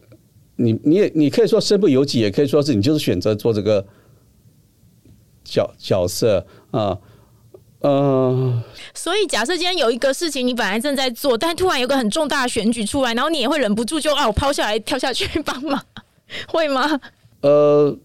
[0.58, 3.86] 你你也你可以说身不由己，也可以说是你就是选择做这个
[5.43, 6.99] 角角色啊。
[7.80, 15.82] 呃，所以假设今天有一个事情你本来正在做，但突然有个很重大的选举出来，然后你也会忍不住就啊，我抛下来跳下去帮忙，
[16.47, 16.99] 会吗？
[17.41, 17.97] 呃，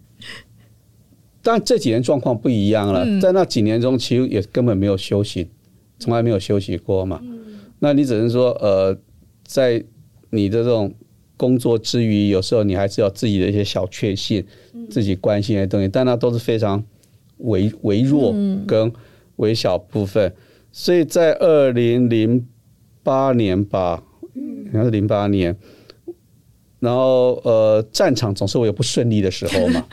[1.49, 5.49] 但这几年状况不一样了，嗯、在那几年中，其实也根本没有休息，
[5.99, 7.19] 从来没有休息过嘛。
[7.23, 7.41] 嗯、
[7.79, 8.95] 那你只能说，呃，
[9.47, 9.83] 在
[10.29, 10.93] 你的这种
[11.39, 16.85] 工作之余，有时候你还是要自己的一些小确幸，嗯、自己关心的东西，但那都是非常
[17.39, 18.35] 微微弱
[18.67, 18.93] 跟。
[19.39, 20.35] 微小部分，
[20.73, 22.45] 所以在二零零
[23.05, 24.03] 八年吧，
[24.35, 25.57] 应该是零八年，
[26.81, 29.87] 然后呃，战场总是会有不顺利的时候嘛，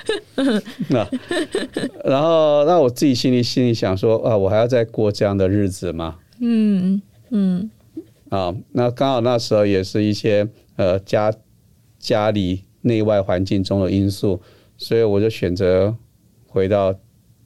[0.89, 1.08] 那
[2.06, 6.17] 然后那我自己心里心里想说啊，我还要再过这样的日子吗？
[6.39, 7.69] 嗯嗯，
[8.30, 11.34] 啊，那刚好那时候也是一些呃家
[11.98, 14.39] 家里内外环境中的因素，
[14.78, 15.95] 所以我就选择
[16.48, 16.93] 回到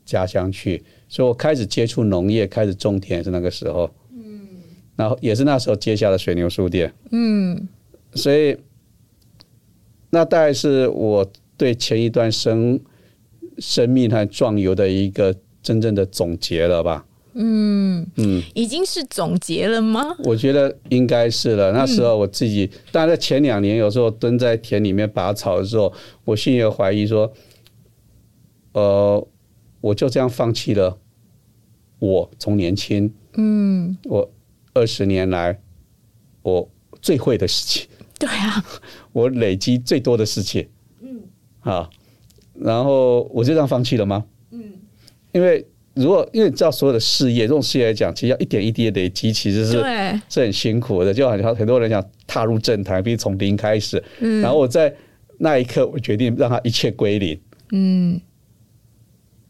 [0.04, 0.84] 家乡去。
[1.08, 4.42] 所以我开始接触农业，开始种田是那个时候，嗯，
[4.96, 7.68] 然后也是那时候接下了水牛书店，嗯，
[8.14, 8.56] 所以
[10.10, 12.80] 那大概是我对前一段生
[13.58, 20.16] 生命和壮游的一个真正的总结了吧，嗯嗯，已经是总结了吗？
[20.24, 21.72] 我觉得应该是了。
[21.72, 25.94] 那时候我自己，当然在前两年有时候蹲在田里面拔草的时候，
[26.26, 27.32] 我心里有怀疑说，
[28.74, 29.28] 呃。
[29.82, 30.98] 我就这样放弃了，
[32.00, 34.30] 我从年轻，嗯，我
[34.74, 35.58] 二十年来
[36.42, 36.70] 我
[37.02, 37.88] 最会的事情，
[38.20, 38.62] 对啊，
[39.12, 40.68] 我累积最多的事情，
[41.02, 41.22] 嗯，
[41.62, 41.90] 啊，
[42.54, 44.26] 然后我就这样放弃了吗？
[44.52, 44.64] 嗯，
[45.32, 49.84] 因为如果因为你知道所有的事业，这种事业来讲，其实要一点一滴的累积，其实是
[50.30, 54.94] 是很辛苦的，就好像很多人想踏入政坛，必须从零开始，嗯，然后我在
[55.38, 57.40] 那一刻，我决定让他一切归零，
[57.72, 58.20] 嗯。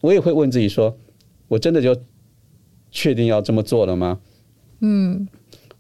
[0.01, 0.97] 我也会问自己说
[1.49, 1.93] ：“我真的就
[2.89, 4.21] 确定要这么做了吗？”
[4.79, 5.27] 嗯，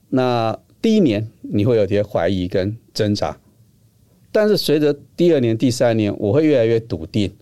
[0.09, 3.39] 那第一年你会有些怀疑跟挣扎，
[4.31, 7.33] 但是随着第二年、第三年，我会越来越笃定。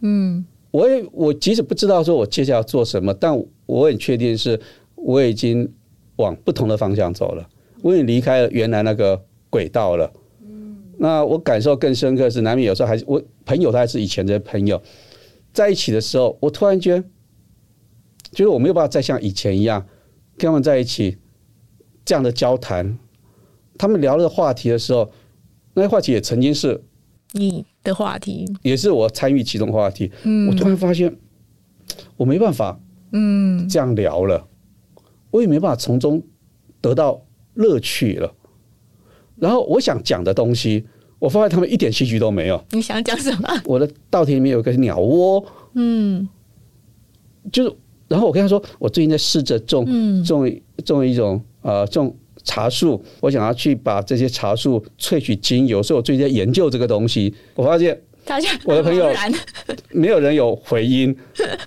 [0.00, 4.60] 嗯，我也我即使不知道说我接下来要做什么，但我很确定是
[4.94, 5.72] 我已经
[6.16, 7.48] 往不同的方向走了，
[7.82, 10.12] 我已经离开了原来那个轨道了。
[10.42, 14.80] 嗯，那我感受更深刻是，难免有时候还是我朋友，他还是以前的朋友。
[15.52, 17.02] 在一起的时候，我突然间
[18.32, 19.86] 觉得我没有办法再像以前一样
[20.36, 21.16] 跟他们在一起
[22.04, 22.98] 这样的交谈。
[23.78, 25.10] 他们聊的话题的时候，
[25.76, 26.82] 那些话题也曾经是
[27.32, 30.10] 你的话题，也是我参与其中的话题。
[30.48, 31.14] 我突然发现
[32.16, 32.80] 我没办法，
[33.12, 34.48] 嗯，这样聊了，
[35.30, 36.22] 我也没办法从中
[36.80, 37.22] 得到
[37.54, 38.34] 乐趣了。
[39.36, 40.84] 然后我想讲的东西。
[41.18, 42.62] 我发现他们一点兴趣都没有。
[42.72, 43.48] 你想讲什么？
[43.64, 46.28] 我的稻田里面有个鸟窝，嗯，
[47.50, 47.74] 就是，
[48.06, 49.86] 然后我跟他说，我最近在试着种，
[50.22, 52.14] 种种一种呃种
[52.46, 57.34] 茶树，我想要去把这些茶树萃取精油，所以我最近在研究这个东西。
[57.54, 58.00] 我发现，
[58.64, 59.12] 我的朋友
[59.90, 61.14] 没有人有回音，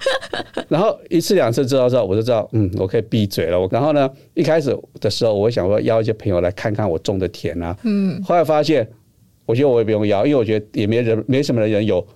[0.67, 3.67] 然后一次两次之后之后，我就知道，嗯，我可以闭嘴了。
[3.69, 8.89] 然后呢，一开始的时候，我想说邀一些朋友来看看我种的田啊，嗯，后来发现。
[9.45, 12.07] 我觉得我也不用邀，因为我觉得也没人，没什么人有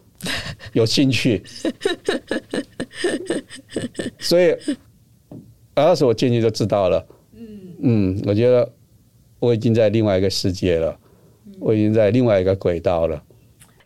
[0.73, 1.41] 有兴趣，
[4.19, 4.56] 所以
[5.76, 7.04] 那时候我进去就知道了。
[7.84, 8.72] 嗯，我觉得
[9.39, 10.98] 我已经在另外一个世界了，
[11.60, 13.22] 我已经在另外一个轨道了。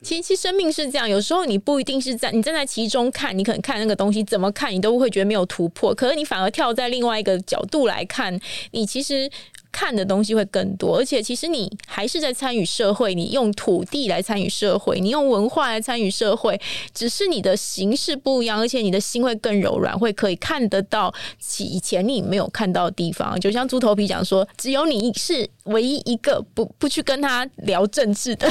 [0.01, 5.93] 其实，其实生命是这样，有时候你不一定是在你站在其中看，你可能看那个东西怎么看，你都会觉得没有突破。
[5.93, 8.39] 可是你反而跳在另外一个角度来看，
[8.71, 9.29] 你其实。
[9.77, 16.59] 看的东西会更多，而且其实你还是在参与社会，你用土地来参与社会，你用文化来参与社会，
[16.95, 21.13] 只是你的形式不一样，而且你的心会更柔软，会可以看得到
[21.59, 23.39] 以前你没有看到的地方。
[23.39, 28.49] 就像猪头皮讲说，只有你是唯一一个不 不去跟他聊政治的，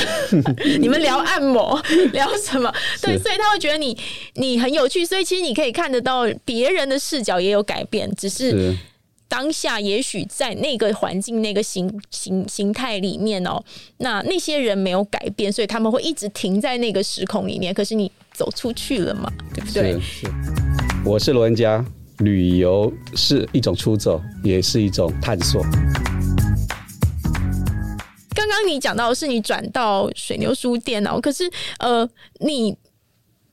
[0.78, 2.72] 你们聊按摩，聊什么？
[3.02, 3.98] 对，所以他会觉得你
[4.34, 8.76] 你很有趣，所以其实你可以看得到别人的视角也有改变，只是。
[9.28, 13.62] 当下也许在那个环境、那个形形形态里面哦，
[13.98, 17.74] 那那些人没有改变，所以他们会一直停在那个时空里面。
[17.74, 19.30] 可是你走出去了嘛？
[19.52, 19.92] 对不对？
[20.00, 20.32] 是，是。
[21.04, 21.84] 我是罗文佳，
[22.18, 25.62] 旅游是一种出走，也是一种探索。
[28.34, 32.08] 刚刚你讲到的是你转到水牛书店哦，可是呃，
[32.38, 32.76] 你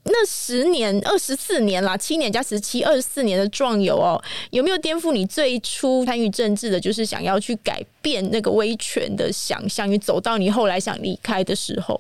[0.06, 12.00] 那十年、二十四年啦，七年加十七，二十四年的壮游哦，有没有颠覆你最初参与政治的，就是想要去改变那个威权的想象，与走到你后来想离开的时候？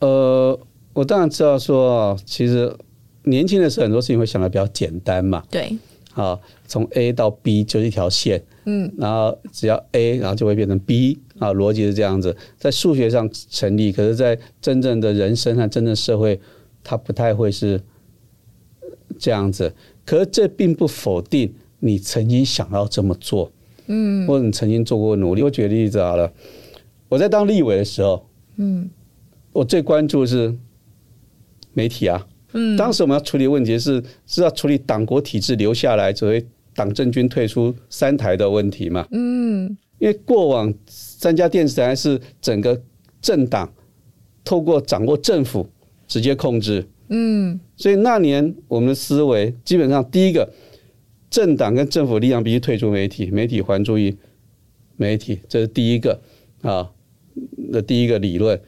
[0.00, 0.58] 呃，
[0.94, 2.74] 我当然知道说，其实
[3.24, 5.44] 年轻的时候很多事情会想的比较简单嘛。
[5.50, 5.76] 对，
[6.14, 16.40] 啊，从 A 到 B 就是一条线，嗯，然后只要 A，然后就会变成 B，啊，逻辑是这样子，在数学上成立，可是，在真正的人生和真正社会，
[16.88, 17.78] 它不太会是
[19.18, 19.74] 这样子。
[20.06, 23.52] 可是这并不否定你曾经想要这么做，
[23.88, 25.42] 嗯，或者你曾经做过努力。
[25.42, 26.32] 我举个例子好了，
[27.10, 28.88] 我在当立委的时候，嗯。
[29.50, 30.54] 我最关注的是
[31.72, 42.80] 媒体啊，嗯，当时我们要处理问题是是要处理党国体制留下来作为党政军退出三台的问题嘛，嗯，因为过往三家电视台是整个
[43.20, 43.68] 政党
[44.44, 45.68] 透过掌握政府
[46.08, 50.50] 直接控制，嗯，所以那年我们的思维基本上第一个
[51.30, 54.16] 政党跟政府力量必须退出媒体，媒体还注意
[54.96, 56.20] 媒体，这是第一个
[56.62, 56.90] 啊
[57.70, 58.58] 的第一个理论。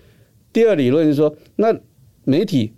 [0.52, 1.74] 第二理论是说，那
[2.24, 2.72] 媒体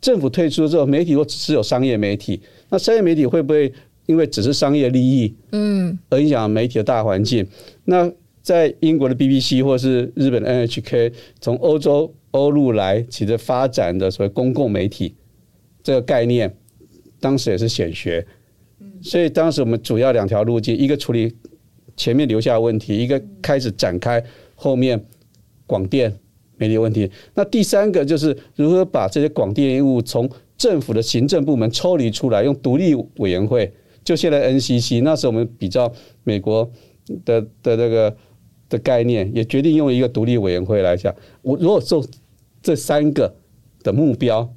[0.00, 2.40] 政府退出之后，媒体如果只有商业媒体，
[2.70, 3.72] 那商业媒体会不会
[4.06, 7.46] 因为只是商业利益，嗯，而影响媒体的大环境？
[7.84, 8.10] 那
[8.42, 15.14] 在英国的 BBC 或是日本的 NHK，从欧洲欧陆来起着发展的所谓公共媒体
[15.82, 16.54] 这个概念，
[17.20, 18.26] 当时也是显学。
[19.00, 21.34] 所以当时我们主要两条路径，一个处理
[21.96, 24.22] 前面留下问题，一个开始展开
[24.54, 25.04] 后面
[25.66, 26.14] 广电。
[26.56, 33.70] 媒体问题，那第三个就是如何把这些广电业务从政府的行政部门抽离出来，用独立委员会，
[34.04, 35.92] 就现在 NCC，那时候我们比较
[36.22, 36.70] 美国
[37.24, 38.16] 的的这个
[38.68, 41.12] 的概念，也决定用一个独立委员会来讲。
[41.42, 42.06] 我如果做
[42.64, 43.32] 这三个
[43.82, 44.50] 的目标，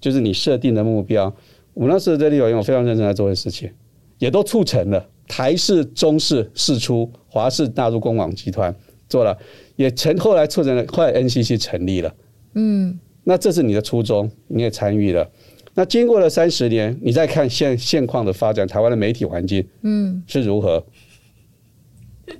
[0.00, 1.32] 就是你设定的目标，
[1.74, 3.70] 我们那时候在立法院我非常认真在做的事情，
[4.18, 5.06] 也都促成了。
[5.28, 8.74] 台式、中式释出，华式纳入公网集团
[9.08, 9.36] 做了。
[9.76, 12.14] 也成，后来促成了，后来 NCC 成立了，
[12.54, 15.30] 嗯，那这是你的初衷，你也参与了。
[15.74, 20.84] 那经过了三十年，你再看现现况的发展，台湾的媒体环境，嗯，是如何？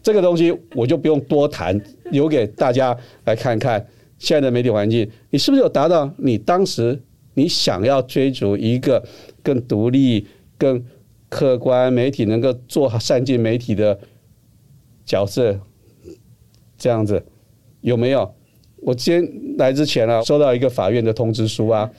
[0.03, 1.81] 这个东西我就不用多谈，
[2.11, 3.87] 留给大家来看看
[4.21, 7.03] 现在的媒体环境，你是不是有达到你当时
[7.35, 9.03] 你想要追逐一个
[9.43, 10.85] 更独立、更
[11.29, 13.99] 客观媒体，能够做好善尽媒体的
[15.05, 15.59] 角色？
[16.79, 17.25] 这样子
[17.81, 18.35] 有没有？
[18.83, 21.91] 我今天来之前啊，收到一个法院的通知书啊，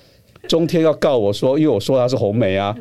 [0.47, 2.75] 中天要告我说，因为我说他是红媒啊，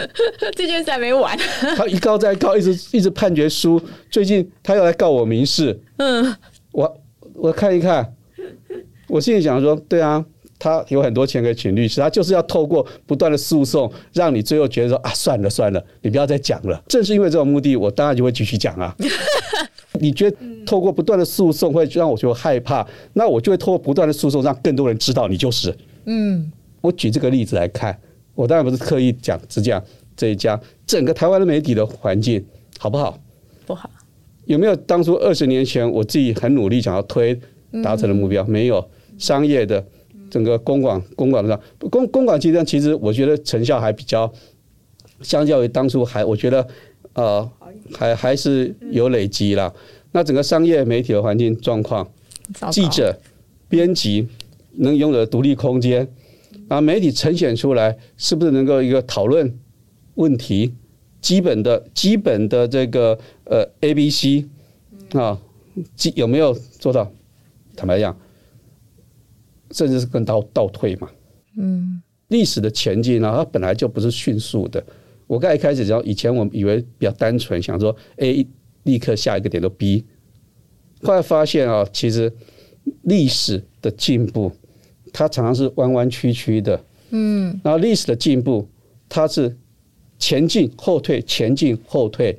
[0.54, 1.34] 这件事还没完，
[1.76, 3.80] 他一告再告，一直一直判决书，
[4.10, 6.36] 最近他又来告我民事，嗯，
[6.72, 7.00] 我
[7.34, 8.14] 我看一看，
[9.16, 10.22] 我心里想说，对啊，
[10.58, 16.82] 他有很多钱可以请律师，他就是要透过不断的诉讼，让你最后觉得说啊，算了算了，你不要再讲了。
[16.86, 18.94] 正是因为这种目的，我当然就会继续讲啊。
[19.98, 25.74] 你觉得透过不断的诉讼会让我觉得害怕，那我就会透过不断的诉讼让更多人知道你就是。
[26.04, 26.52] 嗯，
[26.82, 27.98] 我举这个例子来看，
[28.34, 29.82] 我当然不是刻意讲，只讲
[30.14, 32.44] 这一家整个台湾的媒体的环境
[32.78, 33.18] 好不好？
[33.64, 33.88] 不好。
[34.44, 37.34] 有没有当初二十年前我自己很努力想要推
[37.82, 38.44] 达成的目标？
[38.44, 38.86] 没有。
[39.18, 39.84] 商业的
[40.30, 44.32] 整个公馆公馆上公公馆集团其实我觉得成效还比较，
[45.22, 46.66] 相较于当初还我觉得。
[47.16, 47.50] 呃，
[47.94, 49.72] 还还是有累积啦。
[50.12, 52.06] 那整个商业媒体的环境状况，
[52.70, 53.18] 记者、
[53.70, 54.28] 编辑
[54.72, 56.06] 能拥有独立空间，
[56.68, 59.58] 啊，媒体呈现出来是不是能够一个讨论
[60.16, 60.74] 问题？
[61.22, 64.44] 基本的、基本的这个呃 A、B、C
[65.14, 65.40] 啊，
[66.14, 67.10] 有没有做到？
[67.74, 68.14] 坦白讲，
[69.70, 71.10] 甚至是更倒倒退嘛？
[71.56, 74.84] 嗯，历史的前进呢，它本来就不是迅速的。
[75.26, 78.46] 我刚一开始讲，以前我们以为比较单纯，想说 A
[78.84, 80.04] 立刻下一个点都 B，
[81.02, 82.32] 后来发现啊，其实
[83.02, 84.52] 历史的进步
[85.12, 88.68] 它常常是弯弯曲曲的，嗯，然后历史的进步
[89.08, 89.56] 它是
[90.18, 92.38] 前进后退，前进后退，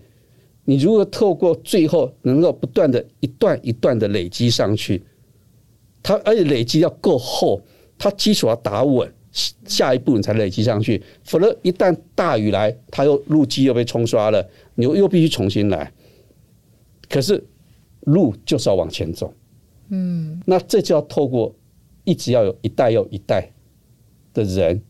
[0.63, 5.03] 你如果透过最后能够不断的一段一段的累积上去，
[6.07, 7.61] 它而且累积要够厚，
[7.97, 9.11] 它基础要打稳。
[9.65, 15.91] 下一步你才累积上去，否则一旦大雨来，它又路基又被冲刷了，你又又必须重新来。
[17.07, 17.43] 可是
[17.99, 19.31] 路就是要往前走，
[19.89, 21.53] 嗯，那这就要透过
[22.03, 23.51] 一直要有一代又一代
[24.33, 24.81] 的人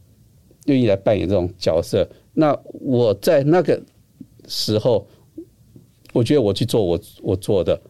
[0.68, 2.08] 愿意来扮演这种角色。
[2.34, 3.82] 那我在那个
[4.48, 5.06] 时候，
[6.14, 7.82] 我觉得我去做我我做的，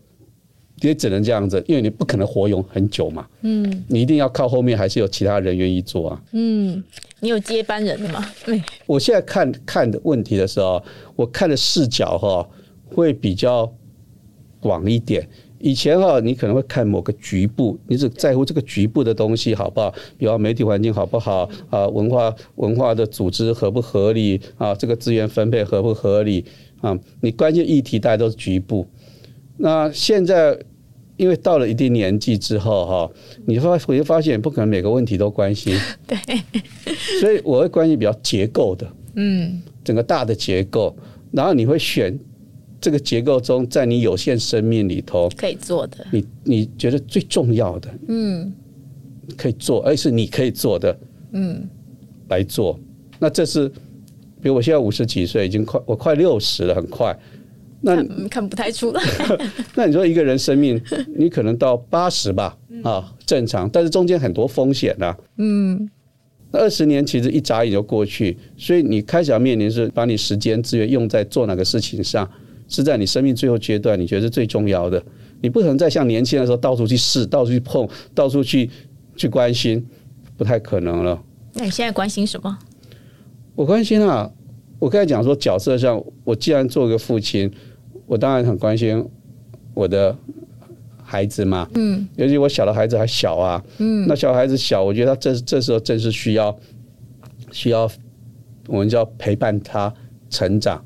[0.82, 3.28] 也只能这样子，因为你不可能活用很久嘛。
[3.42, 6.24] 嗯，你一定要靠后面还是有其他人愿意做啊。
[6.34, 6.84] 嗯，
[7.20, 8.24] 你有接班人的吗？
[8.46, 10.84] 对，我现在看看的问题的时候，
[11.16, 12.48] 我看的视角哈
[12.94, 13.72] 会比较
[14.60, 15.28] 广一点。
[15.60, 19.92] 以前哈，你可能会看某个局部，你只在乎这个局部的东西好不好？
[20.16, 21.88] 比方媒体环境好不好啊？
[21.88, 24.76] 文化文化的组织合不合理啊？
[24.76, 26.46] 这个资源分配合不合理
[26.82, 26.96] 啊？
[27.22, 28.86] 你关键议题大家都是局部。
[29.58, 30.58] 那现在，
[31.18, 33.12] 因为到了一定年纪之后，哈，
[33.46, 36.18] 你发我就发现不可能每个问题都关心， 对，
[37.20, 40.96] 所以我会关心比较结构的，嗯，整个大的结构，
[41.32, 42.18] 然后你会选
[42.80, 48.54] 这个结构中，在你有限生命里头可以做的，你你觉得最重要的，嗯，
[49.36, 50.96] 可以做，而是你可以做的，
[51.32, 51.68] 嗯，
[52.30, 52.80] 来做。
[53.18, 53.68] 那这是，
[54.40, 57.18] 比如我现在五十几岁，已经快我快六十了，很快。
[57.82, 59.02] 那看，看不太出来。
[59.76, 60.82] 那你说一个人生命，
[61.16, 65.16] 你可能到八十吧，啊，正常，但是中间很多风险呐。
[65.38, 65.90] 嗯，
[66.52, 72.30] 那二十年其实一眨眼就过去，所以你开始要面临是把你时间资源用在做哪个事情上，
[72.68, 75.02] 是在你生命最后阶段，你觉得是最重要的。
[75.40, 78.70] 你不可能再像年轻的时候到处去试、到处去碰、到处去
[79.16, 79.86] 去关心，
[80.36, 81.24] 不太可能了。
[81.54, 82.58] 那你现在关心什么？
[83.56, 84.32] 我关心啊。
[84.80, 87.52] 我刚才讲说，角色上，我既然做个父亲，
[88.08, 89.06] 我当然很关心
[89.76, 90.18] 我的
[91.04, 91.70] 孩子嘛。
[91.76, 93.64] 嗯，尤其我小的孩子还小啊。
[93.78, 96.58] 嗯，那小孩子小，我觉得他这这时候正是需要
[97.52, 97.88] 需要
[98.68, 99.94] 我们叫陪伴他
[100.32, 100.84] 成长。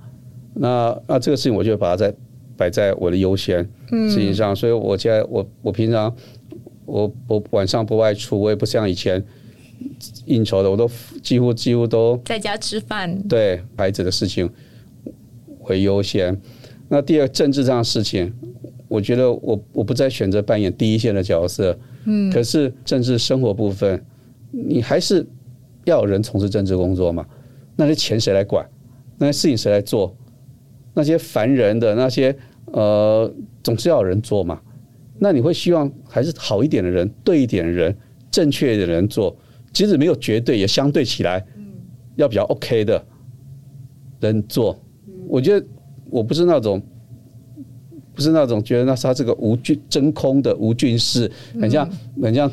[0.54, 2.14] 那那这个事情，我就把它在
[2.58, 4.54] 摆在我的优先事情上。
[4.54, 6.14] 所以我现在我我平常
[6.86, 9.24] 我我晚上不外出，我也不像以前。
[10.26, 10.88] 应酬的我都
[11.24, 14.48] 几乎几乎都在家吃饭，对孩子的事情
[15.62, 16.40] 为优先。
[16.94, 18.34] 那第二政治上的事情，
[18.90, 21.78] 我觉得我我不再选择扮演第一线的角色。
[22.04, 24.04] 嗯，可是政治生活部分，
[24.52, 25.26] 你还是
[25.86, 27.26] 要有人从事政治工作嘛？
[27.78, 28.70] 那些钱谁来管？
[29.18, 30.14] 那些事情谁来做？
[30.94, 32.36] 那些烦人的那些
[32.66, 33.34] 呃，
[33.64, 34.60] 总是要有人做嘛？
[35.18, 37.96] 那你会希望还是好一点的人、对一点的人、
[38.30, 39.34] 正确的人做？
[39.72, 41.42] 即使没有绝对，也相对起来，
[42.18, 43.02] 要比较 OK 的
[44.20, 44.78] 人做。
[45.30, 45.66] 我觉得
[46.12, 46.82] 我不是那种，
[48.14, 51.90] 不是那种觉得那他这个无菌真空的无菌室，很像
[52.22, 52.52] 很像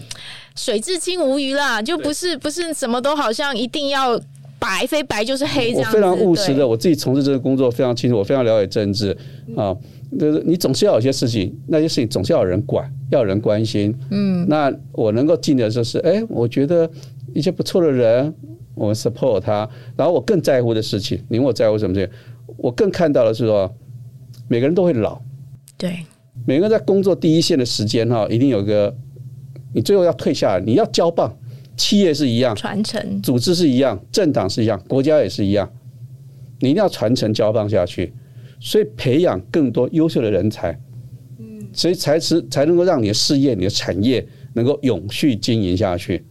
[0.54, 4.18] 水至清无鱼啦，就不是不是什么都好像一定要
[4.58, 5.90] 白，非白就是黑这样。
[5.90, 9.16] 我非常务实的，我自己从事这个工作非常清楚，我非常了解政治
[9.56, 9.76] 啊。
[10.18, 13.94] 就是你总是要有些事情，那些事情总是要有人管，要有人关心。
[14.10, 16.90] 嗯，那我能够尽的就是，哎，我觉得
[17.34, 18.32] 一些不错的人，
[18.74, 19.68] 我们 support 他。
[19.96, 22.14] 然后我更在乎的事情，你问我在乎什么事情？
[22.56, 23.72] 我更看到的是说，
[24.48, 25.20] 每个人都会老。
[25.76, 25.98] 对，
[26.46, 28.96] 每个人在工作第一线的时间哈，一定有个，
[29.72, 31.36] 你最后要退下来，你要交棒。
[31.76, 35.70] 企业是一样，传承；组织是一样，政党是一样，国家也是一样，
[36.58, 38.12] 你一定要传承交棒下去。
[38.58, 40.76] 所以培养更多优秀的人才，
[41.38, 46.24] 嗯，所以才是才能够让你的事业、你的产业能够永续经营下去。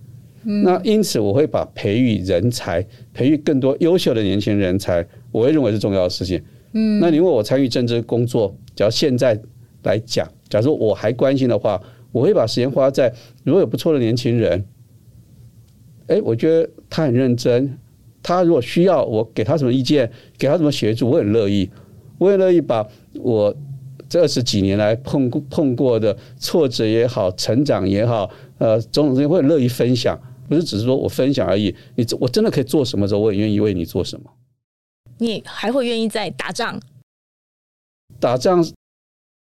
[0.44, 5.02] 嗯，那因此我会把培育人才、培育更多优秀的年轻人才，
[5.32, 6.42] 我会认为是重要的事情。
[6.74, 9.40] 嗯，那你问我参与政治工作，只要现在
[9.84, 13.14] 来讲，假如我还关心的话，我会把时间花在
[13.44, 14.66] 如果有不错的年轻人，
[16.08, 17.78] 哎，我觉得他很认真，
[18.22, 21.70] 他如果需要我给他什么意见，给他什么协助，我很乐意。
[22.18, 23.56] 我也乐意把我
[24.10, 30.20] 这二十几年来碰碰过的挫折也好，成长也好，呃，种种东西，我很乐意分享，
[30.50, 31.74] 不是只是说我分享而已。
[31.96, 34.30] 你我真的可以做什么时候，我也愿意为你做什么。
[35.18, 36.80] 你还会愿意再打仗？
[38.20, 38.66] 打仗，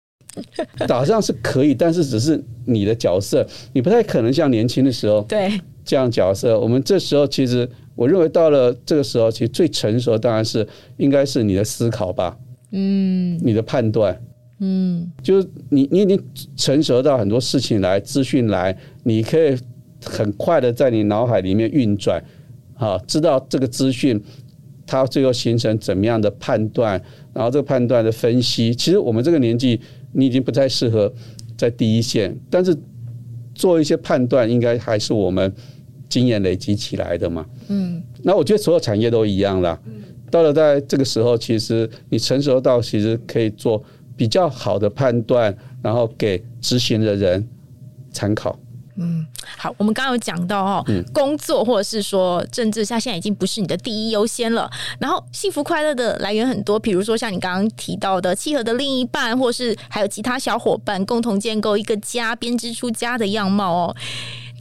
[0.88, 6.60] 打仗是可以，但是只是你的角色，你不太可能像年轻的时候对这样角色。
[6.60, 10.66] 我们这时候其实，我认为到了这个时候，其实最成熟当然是
[10.98, 12.38] 应该是你的思考吧。
[12.72, 14.18] 嗯，你的判断，
[14.60, 16.24] 嗯，就是你你已经
[16.56, 19.58] 成熟到很多事情来，资讯来，你可以
[20.06, 22.24] 很快的在你脑海里面运转，
[22.76, 24.24] 啊，知道这个资讯
[24.92, 27.02] 它最后形成怎么样的判断，
[27.34, 29.80] 然后这个判断的分析，其实我们这个年纪，
[30.12, 31.12] 你已经不太适合
[31.58, 32.76] 在第一线，但是
[33.56, 35.54] 做一些判断，应该还是我们
[36.10, 39.80] 经验累积起来的嘛，嗯，那我觉得所有产业都一样啦。
[40.30, 43.82] 到了在这个时候，其实你成熟到其实可以做
[44.18, 47.48] 比较好的判断，然后给执行的人
[48.12, 48.60] 参考。
[48.96, 49.26] 嗯，
[49.58, 54.70] 好，我们刚刚有讲到哦，嗯、工作或者是说政治，它现在已经不是你的第一优先了。
[55.00, 63.96] 然后幸福快乐的来源很多，比如说像你刚刚提到的契合的另一半，或是还有其他小伙伴，共同建构一个家，编织出家的样貌哦。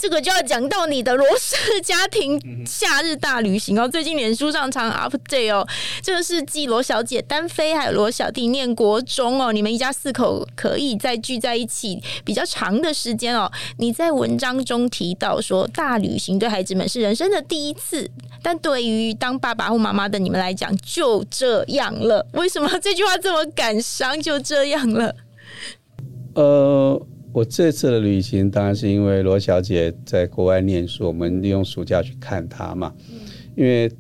[0.01, 5.67] 这个就要讲到你的罗氏家庭 夏日大旅行哦，最近脸书上常 update 哦，
[6.03, 13.51] 这个是继罗小姐单飞，还有罗小弟念国中哦，你们一家四口可以再聚在一起比较长的时间哦。
[13.77, 18.11] 你在文章中提到说，大旅行对孩子们是人生的第一次，
[18.43, 22.27] 但对于当爸爸或妈妈的你们来讲，就这样了。
[22.33, 24.19] 为什么这句话这么感伤？
[24.23, 25.15] 就这样了。
[26.35, 27.07] 呃。
[27.33, 32.93] 我这次的旅行当然是因为罗小姐在国外念书，我们利用暑假去看她嘛。
[33.57, 33.91] 因为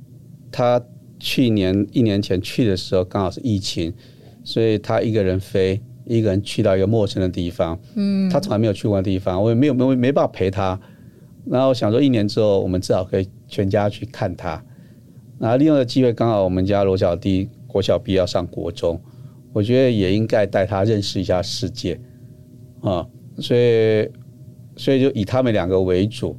[0.50, 0.82] 她
[1.18, 3.92] 去年一年前去的时候刚好是疫情，
[4.42, 7.78] 所以她一个人飞，一个人去到一个陌生的地方。
[7.94, 10.80] 嗯，她从来没有去过的地方，我也没有没没办法陪她。
[11.46, 14.62] 然后想说，一年之后我们至少可以全家去看她。
[15.38, 19.00] 然后利用的机会，刚好我们家罗小弟国小毕业要上国中，
[19.52, 22.00] 我觉得也应该带他认识一下世界
[22.80, 23.06] 啊。
[23.40, 24.08] 所以，
[24.76, 26.38] 所以就以他们两个为主，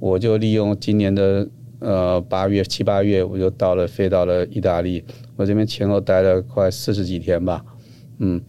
[0.00, 5.04] 我就利用今年的呃八月七八月，我就到了飞到了意大利，
[5.36, 7.64] 我这边前后待了快四十几天吧，
[8.18, 8.40] 嗯，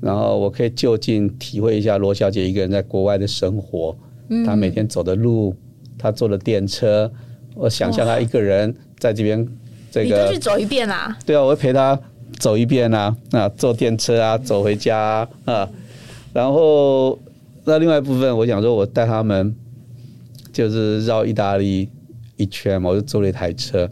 [0.00, 3.96] 然后我可以就近体会一下罗小姐一个人在国外的生活，
[4.44, 5.54] 她每天走的路，
[5.96, 7.10] 她坐的电车，
[7.54, 9.46] 我想象她一个人在这边
[9.90, 11.16] 这个，你就去走一遍啦？
[11.24, 11.98] 对啊，我会陪她
[12.38, 15.70] 走一遍啊，啊，坐电车啊，走回家啊，啊
[16.32, 17.18] 然后。
[17.68, 19.54] 那另外一部分，我想说，我带他们
[20.50, 21.86] 就是绕意大利
[22.36, 23.88] 一圈嘛，我就租了一台车。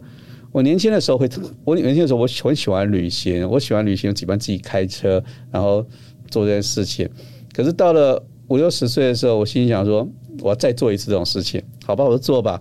[0.51, 1.29] 我年轻的时候会，
[1.63, 5.85] 我年轻的时候我很喜欢旅行，我喜欢旅行，喜欢自己开车，然后
[6.31, 7.07] 做这件事情。
[7.53, 10.09] 可是到了五六十岁的时候，我心想说，
[10.39, 12.59] 我要再做一次这种事情，好吧，我就做吧。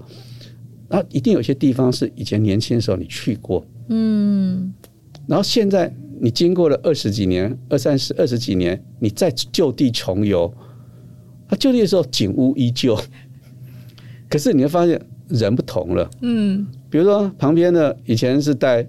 [0.88, 4.74] 那一定有些地方是以前年轻的时候你去过，嗯，
[5.26, 5.90] 然后现在
[6.20, 10.52] 你经过了二十几年、二三十、二十几年，你再就地重游。
[11.48, 12.98] 他就地的时候景物依旧，
[14.28, 16.10] 可是你会发现人不同了。
[16.22, 18.86] 嗯，比如说旁边的以前是带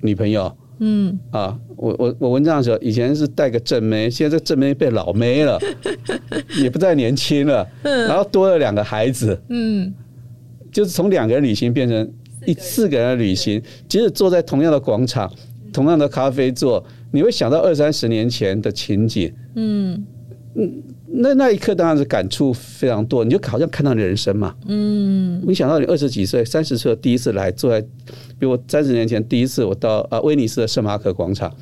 [0.00, 1.18] 女朋友，嗯。
[1.30, 5.60] 啊，我我我文章的时候以前是带个正妹，现在这正妹被老妹了，
[6.62, 7.68] 也不再年轻了。
[7.82, 9.92] 嗯，然后多了两个孩子，嗯，
[10.70, 12.12] 就是从两个人旅行变成
[12.46, 13.08] 一四个人。
[13.08, 15.30] 的旅行，即使坐在同样的广场、
[15.72, 19.32] 同样的咖啡座，你会想到二三十年前的情景。
[19.56, 20.06] 嗯。
[20.54, 20.82] 嗯。
[21.14, 24.54] 那那一刻当然是感触非常多，你就好像看到你人生嘛。
[24.66, 27.80] 嗯，你想到你二十几岁、三十岁第一次来坐在，
[28.38, 31.54] 比如我三十年前第一次我到啊威尼斯的圣马可广场，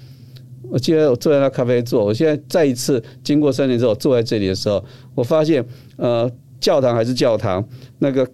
[0.70, 4.84] 我记得我坐在那咖啡座，我现在再一次经过三年之后坐在这里的时候，
[5.14, 5.64] 我发现
[5.96, 6.30] 呃
[6.60, 7.66] 教堂还是教堂，
[7.98, 8.24] 那个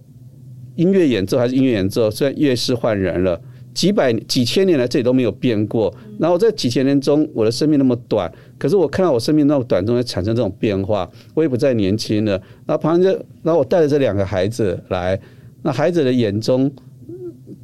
[0.75, 3.41] 音乐演奏还是音乐演奏，虽然乐师换人了。
[3.73, 5.95] 几百几千年来，这里都没有变过。
[6.19, 12.33] 然后在几千年中，我的生命那么短，可是我看到我生命那么短中会产生这种变化，我也不再年轻了。
[12.67, 15.19] 然后旁边，然后我带着这两个孩子来，
[15.63, 16.71] 那孩子的眼中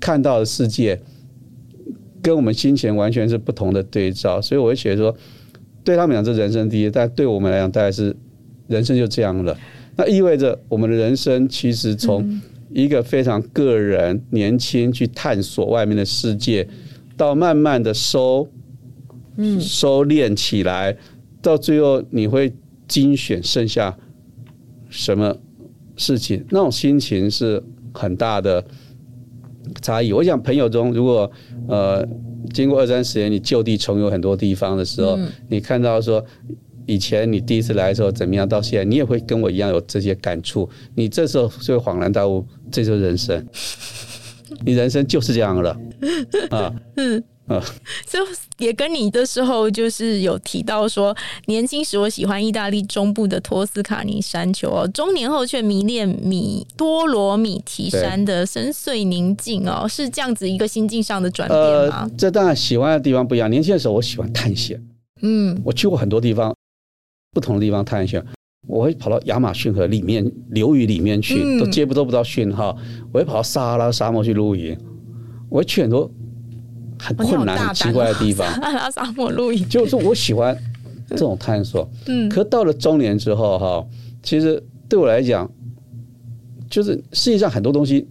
[0.01, 1.01] 看到的世界，
[2.23, 4.41] 跟我们先前完全是不同的对照。
[4.41, 5.17] 所以我会觉得说，
[5.83, 8.15] 对他们讲是人生第一，但对我们来讲，大概是
[8.69, 9.57] 人生就这样了。
[9.97, 12.41] 那意味着我们的人生其实从。
[12.75, 16.67] 一个非常个人、年轻去探索外面的世界，
[17.19, 18.49] 到慢慢的收，
[19.37, 20.97] 嗯，收敛起来，
[21.41, 22.53] 到最后你会
[22.87, 23.97] 精选剩下
[24.89, 25.37] 什么
[25.97, 26.45] 事情？
[26.51, 27.63] 那种心情是
[27.93, 28.65] 很大的
[29.81, 30.13] 差异。
[30.13, 31.31] 我想朋友中，如果
[31.69, 32.07] 呃
[32.53, 35.19] 经过二三十年，你就地重游很多地方的时候，
[35.49, 36.25] 你看到说。
[36.85, 38.47] 以前你第一次来的时候怎么样？
[38.47, 40.69] 到现在你也会跟我一样有这些感触。
[40.97, 43.47] 你这时候就会恍然大悟，这就是人生。
[44.65, 45.71] 你人生就是这样了
[46.51, 46.75] 啊！
[46.97, 47.63] 嗯啊，
[48.07, 48.19] 就
[48.59, 51.17] 也跟你的时候就是有提到说，
[51.47, 62.03] 年轻时我喜欢意大利中部的托斯卡尼山丘哦，中年后却迷恋米多罗米提山的深邃宁静哦，是这样子一个心境上的转变吗？
[62.03, 63.51] 呃，这当然喜欢的地方不一样。
[63.51, 64.81] 年轻的时候我喜欢探险，
[65.23, 66.55] 嗯，我去过很多地方。
[67.35, 68.23] 不同的地方探险，
[68.69, 72.77] 我会跑到亚马逊河里面、流域里面去，嗯、都接不都不到讯号。
[73.11, 74.79] 我会跑到撒哈拉沙漠去露营，
[75.49, 76.13] 我会去很多
[77.03, 78.49] 很困难、很奇怪的地方。
[78.61, 80.57] 撒 拉沙漠露营，就是我喜欢
[81.09, 81.89] 这种探索。
[82.07, 83.87] 嗯，可到了中年之后，哈，
[84.23, 85.51] 其实对我来讲，
[86.71, 88.07] 就是世界上很多东西，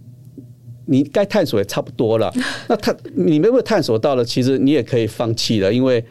[0.84, 2.32] 你该探索也差不多了。
[2.68, 6.04] 那探你没有探索到了，其实你也可以放弃了，因为。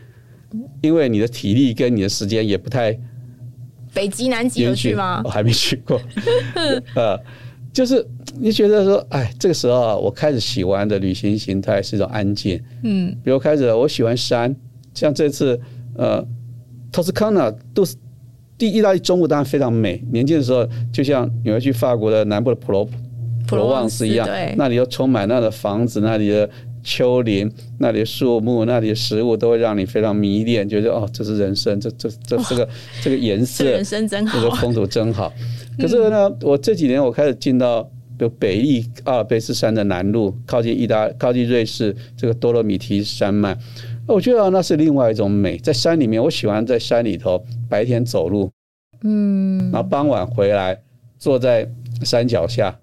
[0.82, 2.94] 因为你的体力跟你的时间也不太
[3.94, 5.22] 北极、南极有去吗？
[5.24, 5.98] 我还没去过。
[6.94, 7.18] 呃，
[7.74, 8.06] 就是
[8.40, 12.62] 你觉得说，哎，这个时候啊，我开始喜欢的旅行形态是一种安静。
[12.84, 14.56] 嗯，比如开始我喜欢山，
[14.94, 15.60] 像这次
[15.96, 16.26] 呃，
[16.92, 17.96] 托斯卡纳都是
[18.58, 20.04] 第意大利中部，当然非常美。
[20.12, 22.88] 年轻的时候，就像你会去法国的南部的普罗
[23.48, 26.50] 普罗旺斯一样，那里又充满那的房子，那里的。
[26.84, 27.48] 丘陵
[27.78, 32.68] 那里的树木，那里的食物，都会让你非常迷恋，觉得哦，这是人生，这这这这个
[33.04, 35.32] 这个颜色，人生真好，这个风土真好。
[35.78, 37.84] 可是呢，嗯、我这几年我开始进到
[38.18, 43.58] 比如北翼阿尔卑斯山的南麓，靠近意大靠近瑞士这个多洛米提山脉，
[44.08, 45.58] 我觉得那是另外一种美。
[45.58, 48.52] 在山里面，我喜欢在山里头白天走路，
[49.04, 50.80] 嗯，然后傍晚回来
[51.18, 51.68] 坐在
[52.04, 52.78] 山脚下，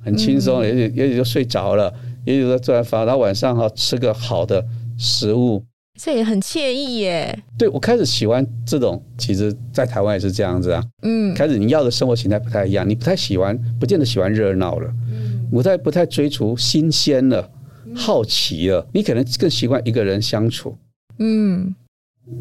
[0.00, 1.92] 很轻松，也许也许就睡着了。
[2.24, 4.64] 也许在做完饭，然后晚上哈吃个好的
[4.96, 5.64] 食物，
[6.04, 7.38] 这也很惬意耶。
[7.56, 10.82] 对，我开始喜欢这种，其实，在台湾也是这样子啊。
[11.02, 17.48] 嗯，开始你要的生活形态不太一样，你不太喜欢，不见得喜欢热闹了，嗯，不太不太追逐新鲜了，
[17.94, 20.76] 好奇了，你可能更习惯一个人相处。
[21.18, 21.72] 嗯，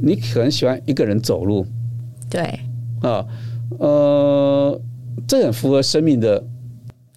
[0.01, 1.63] 你可能喜欢一个人走路。
[2.31, 2.41] 对，
[3.03, 3.23] 啊，
[3.77, 4.81] 呃，
[5.27, 6.43] 这很符合生命的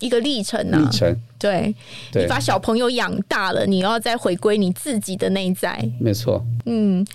[0.00, 1.16] 一个历程啊，历程。
[1.44, 1.74] 对，
[2.14, 5.78] 你把小朋友养大了，你要再回归你自己的内在。
[6.00, 6.42] 没错。
[6.64, 7.06] 嗯，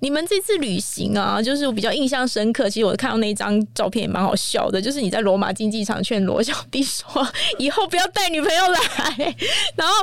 [0.00, 2.68] 你们这次旅行啊，就是我比较印象深刻。
[2.68, 7.26] 其实我看到那张照片也蛮好笑的，就是你在罗马竞技场劝罗小弟说，
[7.58, 9.34] 以后不要带女朋友来。
[9.74, 9.94] 然后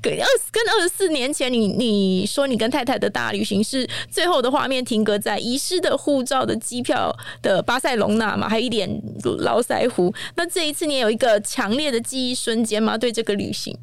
[0.00, 8.88] 跟二跟二十四年前你，你你说你跟太太的大旅行是最后的画面停格在遗失的护照的机票的巴塞隆纳嘛，还有一点
[9.22, 10.10] 络腮胡。
[10.36, 12.96] 那这一次你也有一个强烈的记忆瞬间吗？
[12.96, 13.76] 对这个旅行，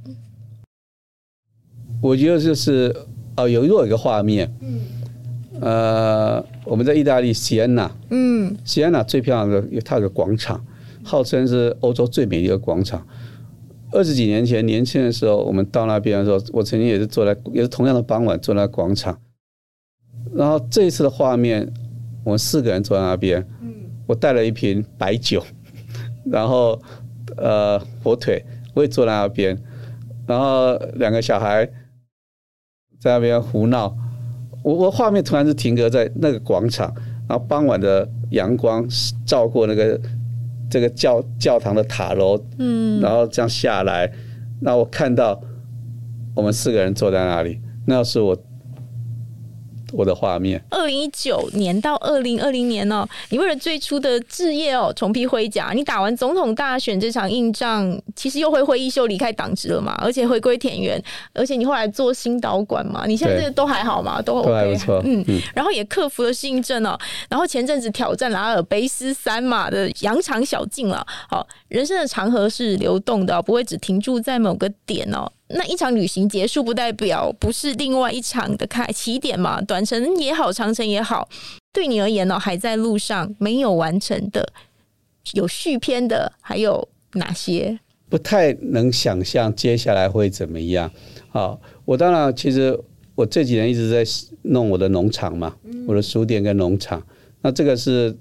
[2.02, 2.96] 我觉得就是。
[3.36, 4.80] 哦，有又有一个画面，嗯，
[5.60, 10.64] 呃，我们在意大利西安纳，嗯，西安纳最漂亮的，有它有个广场，
[11.04, 13.04] 号称是欧洲最美丽的广场。
[13.92, 19.20] 二十几年前，年轻的时候，我们到那边的时候，我曾经也是坐在，也是同样的傍晚坐在广场。
[20.36, 21.68] 然后这一次的画面，
[22.24, 23.74] 我们四个人坐在那边，嗯，
[24.06, 25.44] 我带了一瓶白酒，
[26.24, 26.80] 然后
[27.38, 29.58] 呃火腿，我也坐在那边，
[30.28, 31.70] 然后两个小孩。
[33.00, 33.94] 在那边胡闹，
[34.64, 36.90] 我我画面突然是停格在那个广场，
[37.28, 38.88] 然后傍晚的阳光
[39.26, 40.00] 照过那个
[40.70, 44.10] 这个教教堂的塔楼，嗯，然后这样下来，
[44.62, 45.38] 那我看到
[46.34, 48.38] 我们四个人坐在那里，那是我。
[49.94, 50.62] 我的画面。
[50.70, 55.72] 二零一九年到二零二零年哦，你为了最初的置业哦，重披盔甲。
[55.74, 61.02] 你打完总统大选这场硬仗，其实又挥挥衣袖离开党职了嘛，而且回归田园，
[61.34, 64.22] 而且你后来做新导管嘛，你现在这个都还好嘛？
[64.22, 65.02] 都 OK，都还不错。
[65.06, 65.42] 嗯嗯。
[65.56, 66.98] 然后也克服了适应症哦，
[67.30, 71.06] 然后前阵子挑战了阿尔卑斯山嘛的羊肠小径了。
[71.30, 75.32] 好，人生的长河是流动的，不会只停住在某个点哦。
[75.56, 79.62] 那一场旅行结束，不代表不是另外一场的开起点嘛？
[79.62, 81.28] 短程也好，长程也好，
[81.72, 84.52] 对你而言呢，还在路上没有完成的，
[85.34, 87.80] 有续篇的，还有哪些？
[88.10, 90.92] 不太能想象接下来会怎么样。
[91.30, 92.80] 好，我当然，其实
[93.16, 94.04] 我这几年一直在
[94.44, 95.56] 弄我的农场嘛，
[95.88, 97.06] 我的书店跟农场。
[97.42, 98.16] 那这个是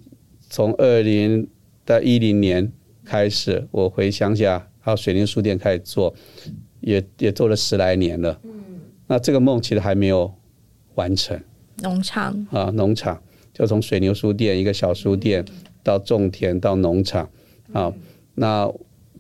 [0.49, 1.47] 从二零
[1.85, 2.73] 到一零年
[3.05, 6.15] 开始，我回乡下，还有水林书店开始做。
[6.83, 8.53] 也也做了十来年了，嗯，
[9.07, 10.33] 那这个梦其实还没有
[10.95, 11.41] 完成。
[11.83, 13.21] 农场啊，农场
[13.53, 15.45] 就从水牛书店一个小书店
[15.83, 17.29] 到种田到农场
[17.73, 17.93] 啊，
[18.35, 18.71] 那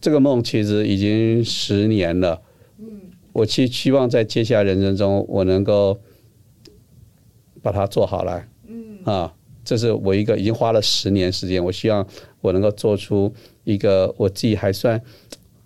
[0.00, 2.42] 这个梦其实已经十年了。
[2.78, 3.00] 嗯，
[3.32, 5.98] 我其实希望在接下来人生中，我能够
[7.62, 8.48] 把它做好来。
[8.66, 9.34] 嗯啊，
[9.64, 12.06] 这是我一个已经花了十年时间，我希望
[12.40, 13.32] 我能够做出
[13.64, 15.00] 一个我自己还算。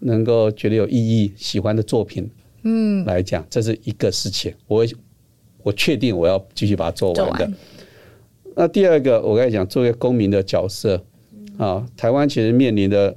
[0.01, 2.30] 能够觉得有意义、喜欢的作品，
[2.62, 4.53] 嗯，来讲，这是一个事情。
[4.66, 4.86] 我
[5.62, 7.51] 我确定我要继续把它做完的。
[8.55, 11.05] 那第二个，我刚才讲，作为公民的角色
[11.59, 13.16] 啊，台湾其实面临的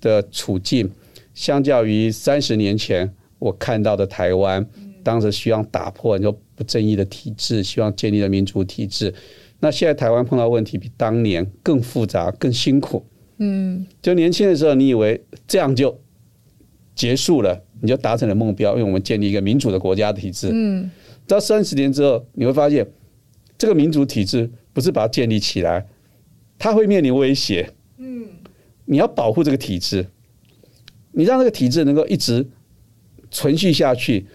[0.00, 0.90] 的处境，
[1.34, 4.64] 相较于三十年前我看到的台湾，
[5.02, 9.12] 当时希望打破你说不正义的体制，希望建立的民主体制。
[9.58, 13.04] 那现在台湾碰到问题比当年更复杂、更辛苦。
[13.42, 15.18] 嗯，就年轻的时候，你以为
[15.48, 15.98] 这样就
[16.94, 20.50] 结束了，你就达成了目标，因为我们建立一个民主的国家体制。
[20.52, 20.90] 嗯，
[21.26, 22.86] 到三十年之后，你会发现
[23.56, 25.86] 这个民主体制不是把它建立起来，
[26.58, 27.72] 它会面临威胁。
[27.96, 28.28] 嗯，
[28.84, 30.06] 你要保护这个体制，
[31.12, 32.46] 你让这个体制能够一直
[33.30, 34.26] 存续下去，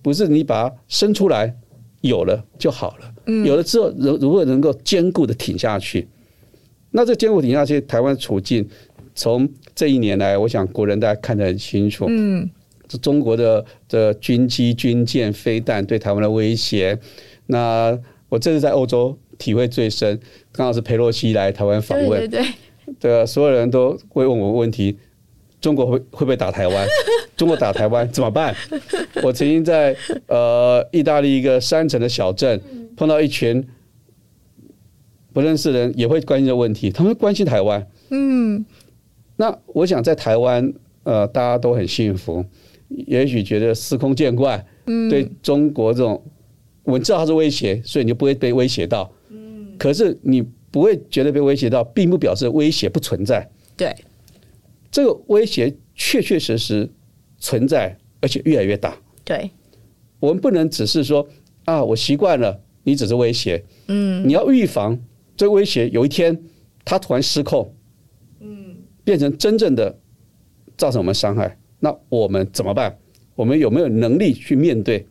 [0.00, 1.54] 不是你把它生出来
[2.00, 3.14] 有了就好了。
[3.26, 6.08] 嗯，有了之后，如如果能够坚固的挺下去。
[6.90, 8.66] 那这艰苦底下，其实台湾处境
[9.14, 12.06] 从这一年来，我想国人大家看得很清楚。
[12.08, 12.48] 嗯，
[12.88, 16.98] 这中国的的军机、军舰、飞弹对台湾的威胁。
[17.46, 20.18] 那我这次在欧洲体会最深，
[20.52, 22.46] 刚好是佩洛西来台湾访问，对对
[22.98, 24.98] 对，所有人都会问我问题：
[25.60, 26.86] 中国会会不会打台湾？
[27.36, 28.54] 中国打台湾怎么办？
[29.22, 29.94] 我曾经在
[30.26, 32.58] 呃意大利一个山城的小镇
[32.96, 33.62] 碰到一群
[35.36, 36.90] 不认识的人，也会关心这问题。
[36.90, 38.64] 他们关心台湾，嗯，
[39.36, 40.72] 那我想在台湾，
[41.02, 42.42] 呃，大家都很幸福，
[42.88, 46.22] 也许觉得司空见惯，嗯，对中国这种，
[46.84, 53.94] 我们知道它是威胁，所以你就不会被威胁到，嗯，可是你不会觉得被威胁到，并不表示威胁不存在，对，
[54.90, 56.88] 这个威胁确确实实
[57.38, 59.50] 存在，而且越来越大，对，
[60.18, 61.28] 我们不能只是说
[61.66, 64.98] 啊，我习惯了，你只是威胁，嗯，你要预防。
[65.36, 66.36] 这威胁有一天，
[66.84, 67.74] 它突然失控，
[68.40, 69.96] 嗯，变成真正的
[70.76, 72.96] 造成我们伤害，那我们怎么办？
[73.34, 75.06] 我们有没有能力去面对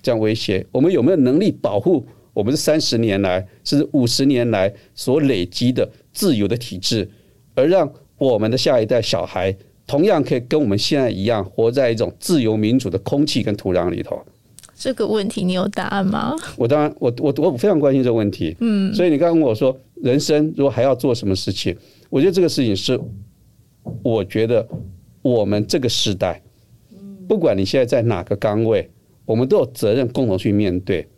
[0.00, 0.66] 这样威胁？
[0.72, 7.08] 我们有没有能力保护我们这三十年来甚至五十年来所累积的自由的体制，
[7.54, 9.54] 而让我们的下一代小孩
[9.86, 14.24] 同样可以跟我们现在一样，活在一种自由民主的空气跟土壤里头？
[14.78, 16.36] 这个问题你有答案吗？
[16.56, 18.54] 我当然，我我我非常关心这个问题。
[18.60, 21.74] 嗯，所以你刚刚问我说，人生如果还要做什么事情，
[22.10, 23.00] 我觉得这个事情是，
[24.02, 24.68] 我觉得
[25.22, 26.42] 我们这个时代，
[27.26, 28.90] 不管你现在在哪个岗位，
[29.24, 31.08] 我们都有责任共同去面对。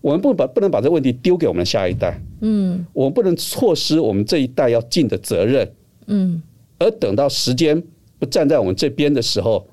[0.00, 2.18] 我们不把不能把这个问题丢给我们的下一代。
[2.40, 5.70] 嗯，我们不能错失我们这一代要尽的责任。
[6.06, 6.42] 嗯，
[6.78, 7.82] 而等到时间
[8.18, 9.66] 不站在我们这边的时候，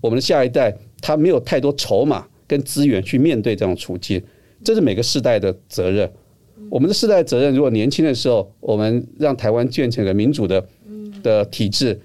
[0.00, 2.26] 我们的下一代他没有太多筹码。
[2.48, 4.20] 跟资源去面对这种处境，
[4.64, 6.10] 这是每个世代的责任。
[6.70, 10.66] 我们的世代责任，如果年轻的时候，我们让台湾建成一个民主的
[11.22, 12.00] 的体制，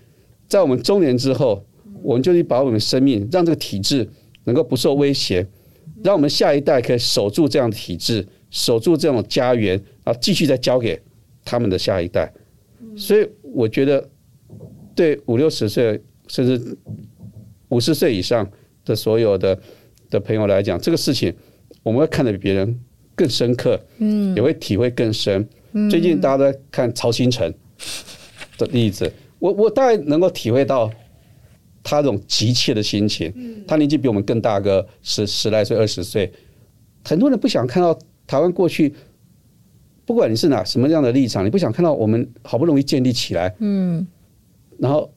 [0.48, 1.66] 在我们中年之后，
[2.04, 4.08] 我们就去把我们的生命让这个体制
[4.44, 5.48] 能够不受威胁，
[6.04, 11.02] 让我们下一代可以守住这样的体制，守住这种家园，然后继续再交给
[11.44, 12.32] 他们的下一代。
[12.96, 14.08] 所以，我觉得
[14.94, 16.78] 对五六十岁甚至
[17.70, 18.48] 五十岁以上
[18.86, 19.58] 的所有的。
[20.14, 21.34] 的朋友来讲，这个事情
[21.82, 22.80] 我们会看得比别人
[23.16, 25.46] 更深刻，嗯，也会体会更深。
[25.90, 27.52] 最近大家都在看曹新成
[28.60, 30.90] 的例子，我我大概能够体会到
[31.82, 33.34] 他这种急切的心情。
[33.68, 36.32] 他年纪比我们更大个十十来岁、二十岁，
[37.04, 37.98] 很多人不想看到
[38.28, 38.94] 台湾过去，
[40.06, 44.06] 不管你是哪什么样的立场，你不想看到我们好不容易建立起来，嗯，
[44.78, 45.12] 然后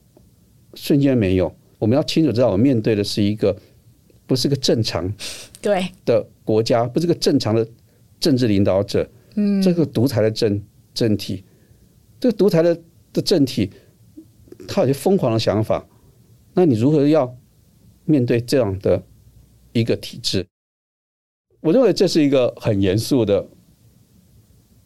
[0.73, 1.55] 瞬间没有。
[1.77, 3.55] 我们要清楚知道，我们面对的是一个。
[4.27, 5.11] 不是个正常
[5.61, 7.65] 对的国家，不是个正常的
[8.19, 10.61] 政治领导者，嗯，这个独裁的政
[10.93, 11.45] 政体，
[12.19, 12.77] 这个独裁的
[13.13, 13.71] 的政体，
[14.67, 15.87] 他有些疯狂的想法，
[16.53, 17.33] 那你如何要
[18.03, 19.01] 面对这样的
[19.71, 20.45] 一个体制？
[21.61, 23.47] 我认为这是一个很严肃的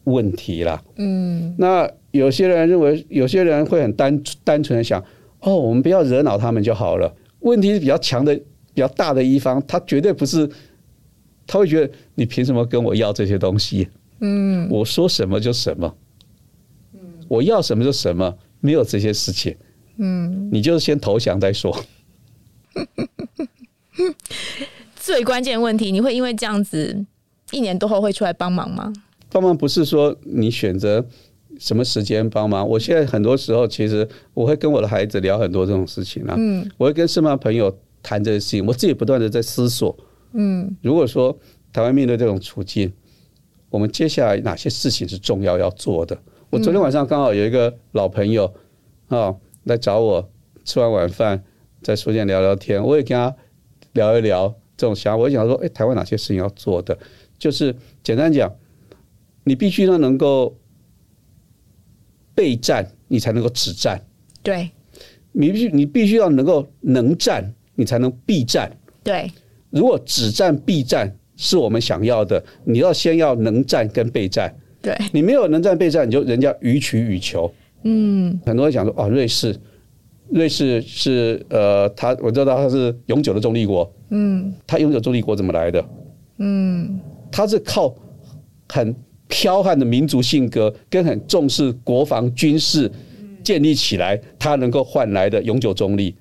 [0.04, 5.04] 问题啦，嗯，那有些人认为，有些人会很单单纯的想，
[5.40, 7.12] 哦，我们不要惹恼他们就好了。
[7.40, 8.40] 问题是比较强的。
[8.74, 10.48] 比较大的一方，他绝对不是，
[11.46, 13.88] 他会觉得你凭什么跟我要这些东西？
[14.20, 15.94] 嗯，我说什么就什么，
[16.94, 19.56] 嗯，我要什么就什么，没有这些事情，
[19.96, 21.84] 嗯，你就先投降再说。
[24.94, 27.04] 最关键问题，你会因为这样子
[27.50, 28.92] 一年多后会出来帮忙吗？
[29.30, 31.04] 帮忙不是说你选择
[31.58, 37.76] 什么时间帮忙，我现在很多时候其实我会跟我的孩子聊很多这种事情啊，嗯，我会跟身边朋友。
[38.02, 39.96] 谈这个事情，我自己不断的在思索。
[40.32, 41.38] 嗯，如果说
[41.72, 42.92] 台湾面对这种处境，
[43.70, 46.18] 我们接下来哪些事情是重要要做的？
[46.50, 48.52] 我昨天晚上刚好有一个老朋友
[49.08, 49.34] 啊
[49.64, 50.30] 来找我，
[50.64, 51.42] 吃完晚饭
[51.80, 53.34] 在书店聊聊天，我也跟他
[53.92, 55.22] 聊一聊这种想法。
[55.22, 56.98] 我想说，哎，台湾哪些事情要做的？
[57.38, 58.54] 就是简单讲，
[59.44, 60.56] 你必须要能够
[62.34, 64.02] 备战，你才能够止战。
[64.42, 64.70] 对，
[65.32, 67.54] 你必须你必须要能够能战。
[67.82, 68.70] 你才能避战。
[69.02, 69.30] 对，
[69.70, 74.54] 如果只战避战是我们想要的，你要先要能战跟备战。
[74.80, 77.52] 对，你没有能战备战，你就人家予取予求。
[77.82, 79.56] 嗯，很多人讲说，啊，瑞士，
[80.30, 83.92] 瑞士是呃，他我知道他是永久的中立国。
[84.10, 85.84] 嗯，他永久中立国怎么来的？
[86.38, 87.92] 嗯，他是靠
[88.68, 88.94] 很
[89.28, 92.90] 剽悍的民族性格跟很重视国防军事
[93.42, 96.14] 建立起来，他能够换来的永久中立。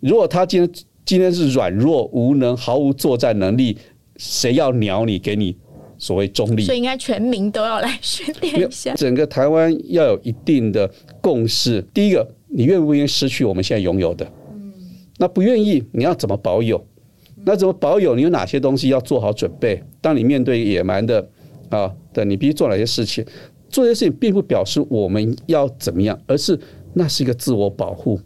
[0.00, 3.78] 如果他今天今天是软弱无能、毫无作战能力，
[4.18, 5.18] 谁要鸟你？
[5.18, 5.56] 给你
[5.96, 8.92] 所谓中立，所以应该全民都要来训练一下。
[8.92, 10.86] 整个台湾要有一定的
[11.22, 11.80] 共识。
[11.94, 14.30] 第一个，你愿不愿意失去我们现在拥有的？
[14.52, 14.70] 嗯，
[15.16, 16.86] 那不愿意，你要怎么保有？
[17.42, 18.14] 那怎么保有？
[18.14, 19.82] 你有哪些东西要做好准备？
[20.02, 21.26] 当你面对野蛮的
[21.70, 23.24] 啊的，你必须做哪些事情？
[23.70, 26.60] 做这些事情并不表示我们要怎么样，而是
[26.92, 28.20] 那是一个自我保护。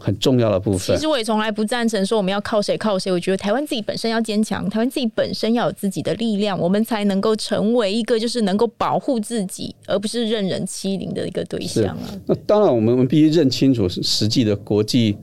[0.00, 0.96] 很重要的部分。
[0.96, 3.12] 其实我也从来不赞成说我们要靠谁靠谁。
[3.12, 12.08] 我觉得台湾自己本身要坚强，台湾自己本身要有自己的力量，我们才能够成为一个就是能够保护自己，而不是任人欺凌的一个对象啊。
[12.26, 15.16] 那当然，我们我们必须认清楚实际的国际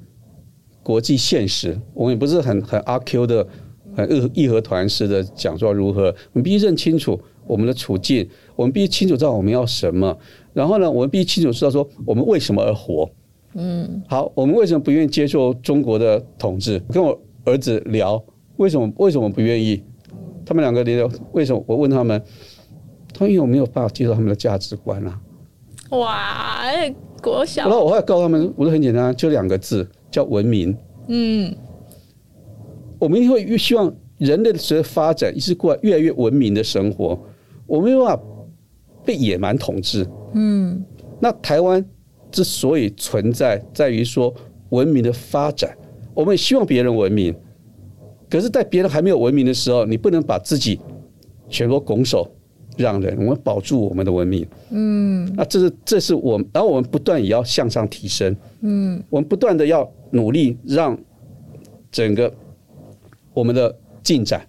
[0.83, 1.77] 国际现实。
[1.93, 3.47] 我们也不是很很阿 Q 的、
[3.95, 6.05] 很义义和团式的讲说如何。
[6.33, 10.17] 我们必须认清楚我们的处境，我们必须清楚知道我们要什么。
[10.53, 13.09] 然后呢，我们必须清楚知道说我们为什么而活。
[13.59, 16.79] 嗯，好，我们为什么不愿意接受中国的统治？
[16.91, 18.23] 跟我儿子聊，
[18.57, 19.83] 为什么为什么不愿意？
[20.45, 21.63] 他们两个聊，为什么？
[21.65, 22.21] 我问他们，
[23.11, 25.19] 他们有没有办法接受他们的价值观啊？
[25.89, 26.65] 哇，
[27.19, 27.63] 国小。
[27.63, 30.77] 然后我后来告诉他们，我说很简单，就两个字，叫文明。
[31.07, 31.51] 嗯，
[32.99, 37.19] 我们会越希望人类的随着发展，一直过来越来越文明的生活。
[37.65, 38.23] 我们没有办法
[39.03, 40.07] 被野蛮统治。
[40.35, 40.85] 嗯，
[41.19, 41.83] 那台湾。
[42.31, 44.33] 之所以存在，在于说
[44.69, 45.75] 文明的发展。
[46.13, 47.31] 我们也希望别人文明，
[48.27, 50.79] 可是，在别人还没有文明的时候，你不能把自己
[51.47, 52.27] 全部拱手
[52.75, 53.15] 让人。
[53.19, 54.47] 我们保住我们的文明。
[54.71, 58.35] 嗯，那这是这是我们，然后我们不断也要向上提升。
[58.61, 60.97] 嗯，我们不断的要努力，让
[61.91, 62.33] 整个
[63.33, 64.45] 我们的进展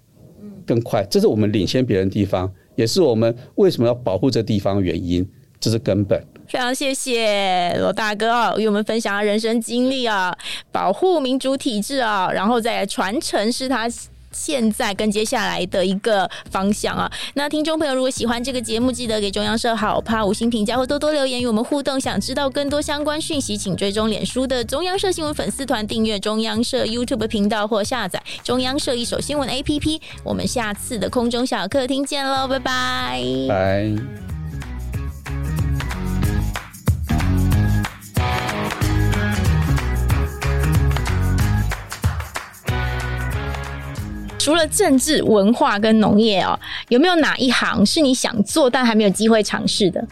[0.66, 1.07] 更快。
[1.11, 5.29] 这是我们领先别人的地方，也是我们为什么要保护这地方的原因。
[5.61, 6.18] 这是根本。
[6.49, 10.36] 非常谢谢罗大哥啊，与我们分享人生经历啊，
[10.72, 13.88] 保护民主体制啊，然后再传承是他
[14.30, 17.11] 现在跟接下来的一个方向啊。
[17.34, 21.99] 那听众朋友如果喜欢这个节目，记得给中央社好怕五星评价或多多留言与我们互动。
[21.99, 30.01] 想知道更多相关讯息，请追踪脸书的中央社新闻粉丝团，订阅中央社 YouTube 频道或下载中央社一手新闻 APP。
[30.22, 34.38] 我们下次的空中小客厅见喽，拜拜，拜。
[44.49, 50.03] 除了政治、文化跟农业哦，有没有哪一行是你想做但还没有机会尝试的？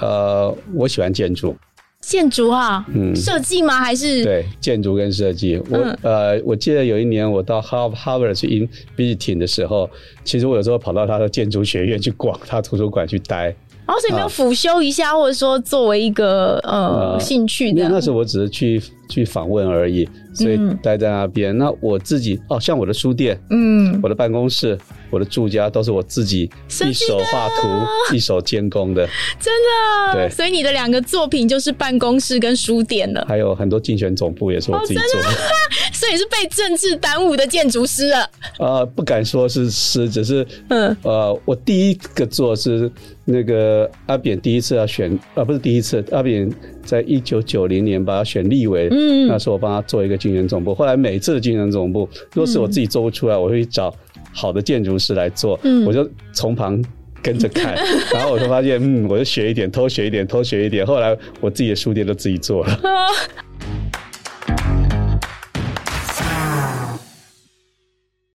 [0.00, 1.56] 呃，我喜欢建筑。
[2.00, 3.80] 建筑啊，嗯，设计吗？
[3.80, 5.60] 还是对建筑跟设计？
[5.68, 9.90] 我、嗯、呃，我记得有一年我到哈哈佛去 in visiting 的时候，
[10.22, 13.46] 其实我有时候跑到他的建筑学院去逛，他图书馆去待。
[13.86, 17.88] 然后所以没有辅修一下，啊、或者说作为一个呃，呃兴趣的。
[17.88, 21.56] 那时候我只是去去访问而已，所以待在那边。
[21.56, 24.78] 嗯、那我自己哦，像我的书店，嗯，我的办公室，
[25.10, 26.50] 我的住家都是我自己
[26.86, 29.06] 一手画图、一手监工的，
[29.40, 30.14] 真的。
[30.14, 33.24] 对，所以你的两个作品就是办公室跟书店了。
[33.28, 35.32] 还有很多竞选总部也是我自己做的，哦、
[35.92, 38.30] 所以是被政治耽误的建筑师了。
[38.58, 42.90] 呃，不敢说是师，只是嗯呃，我第一个做是。
[43.30, 46.50] 那个阿扁第一次要选啊，不是第一次，阿扁
[46.82, 50.74] 在一九九零年把他选立委，嗯，那时候我帮他做一个竞选总部。
[50.74, 53.94] 后来每次的竞选总部，若是我自己做不出来，我会找
[54.32, 56.82] 好的建筑师来做，嗯，我就从旁
[57.22, 57.76] 跟着看，
[58.12, 60.84] 然后我就发现，嗯，我就学一点，偷学一点，偷学一点。
[60.84, 62.80] 后来我自己的书店都自己做了。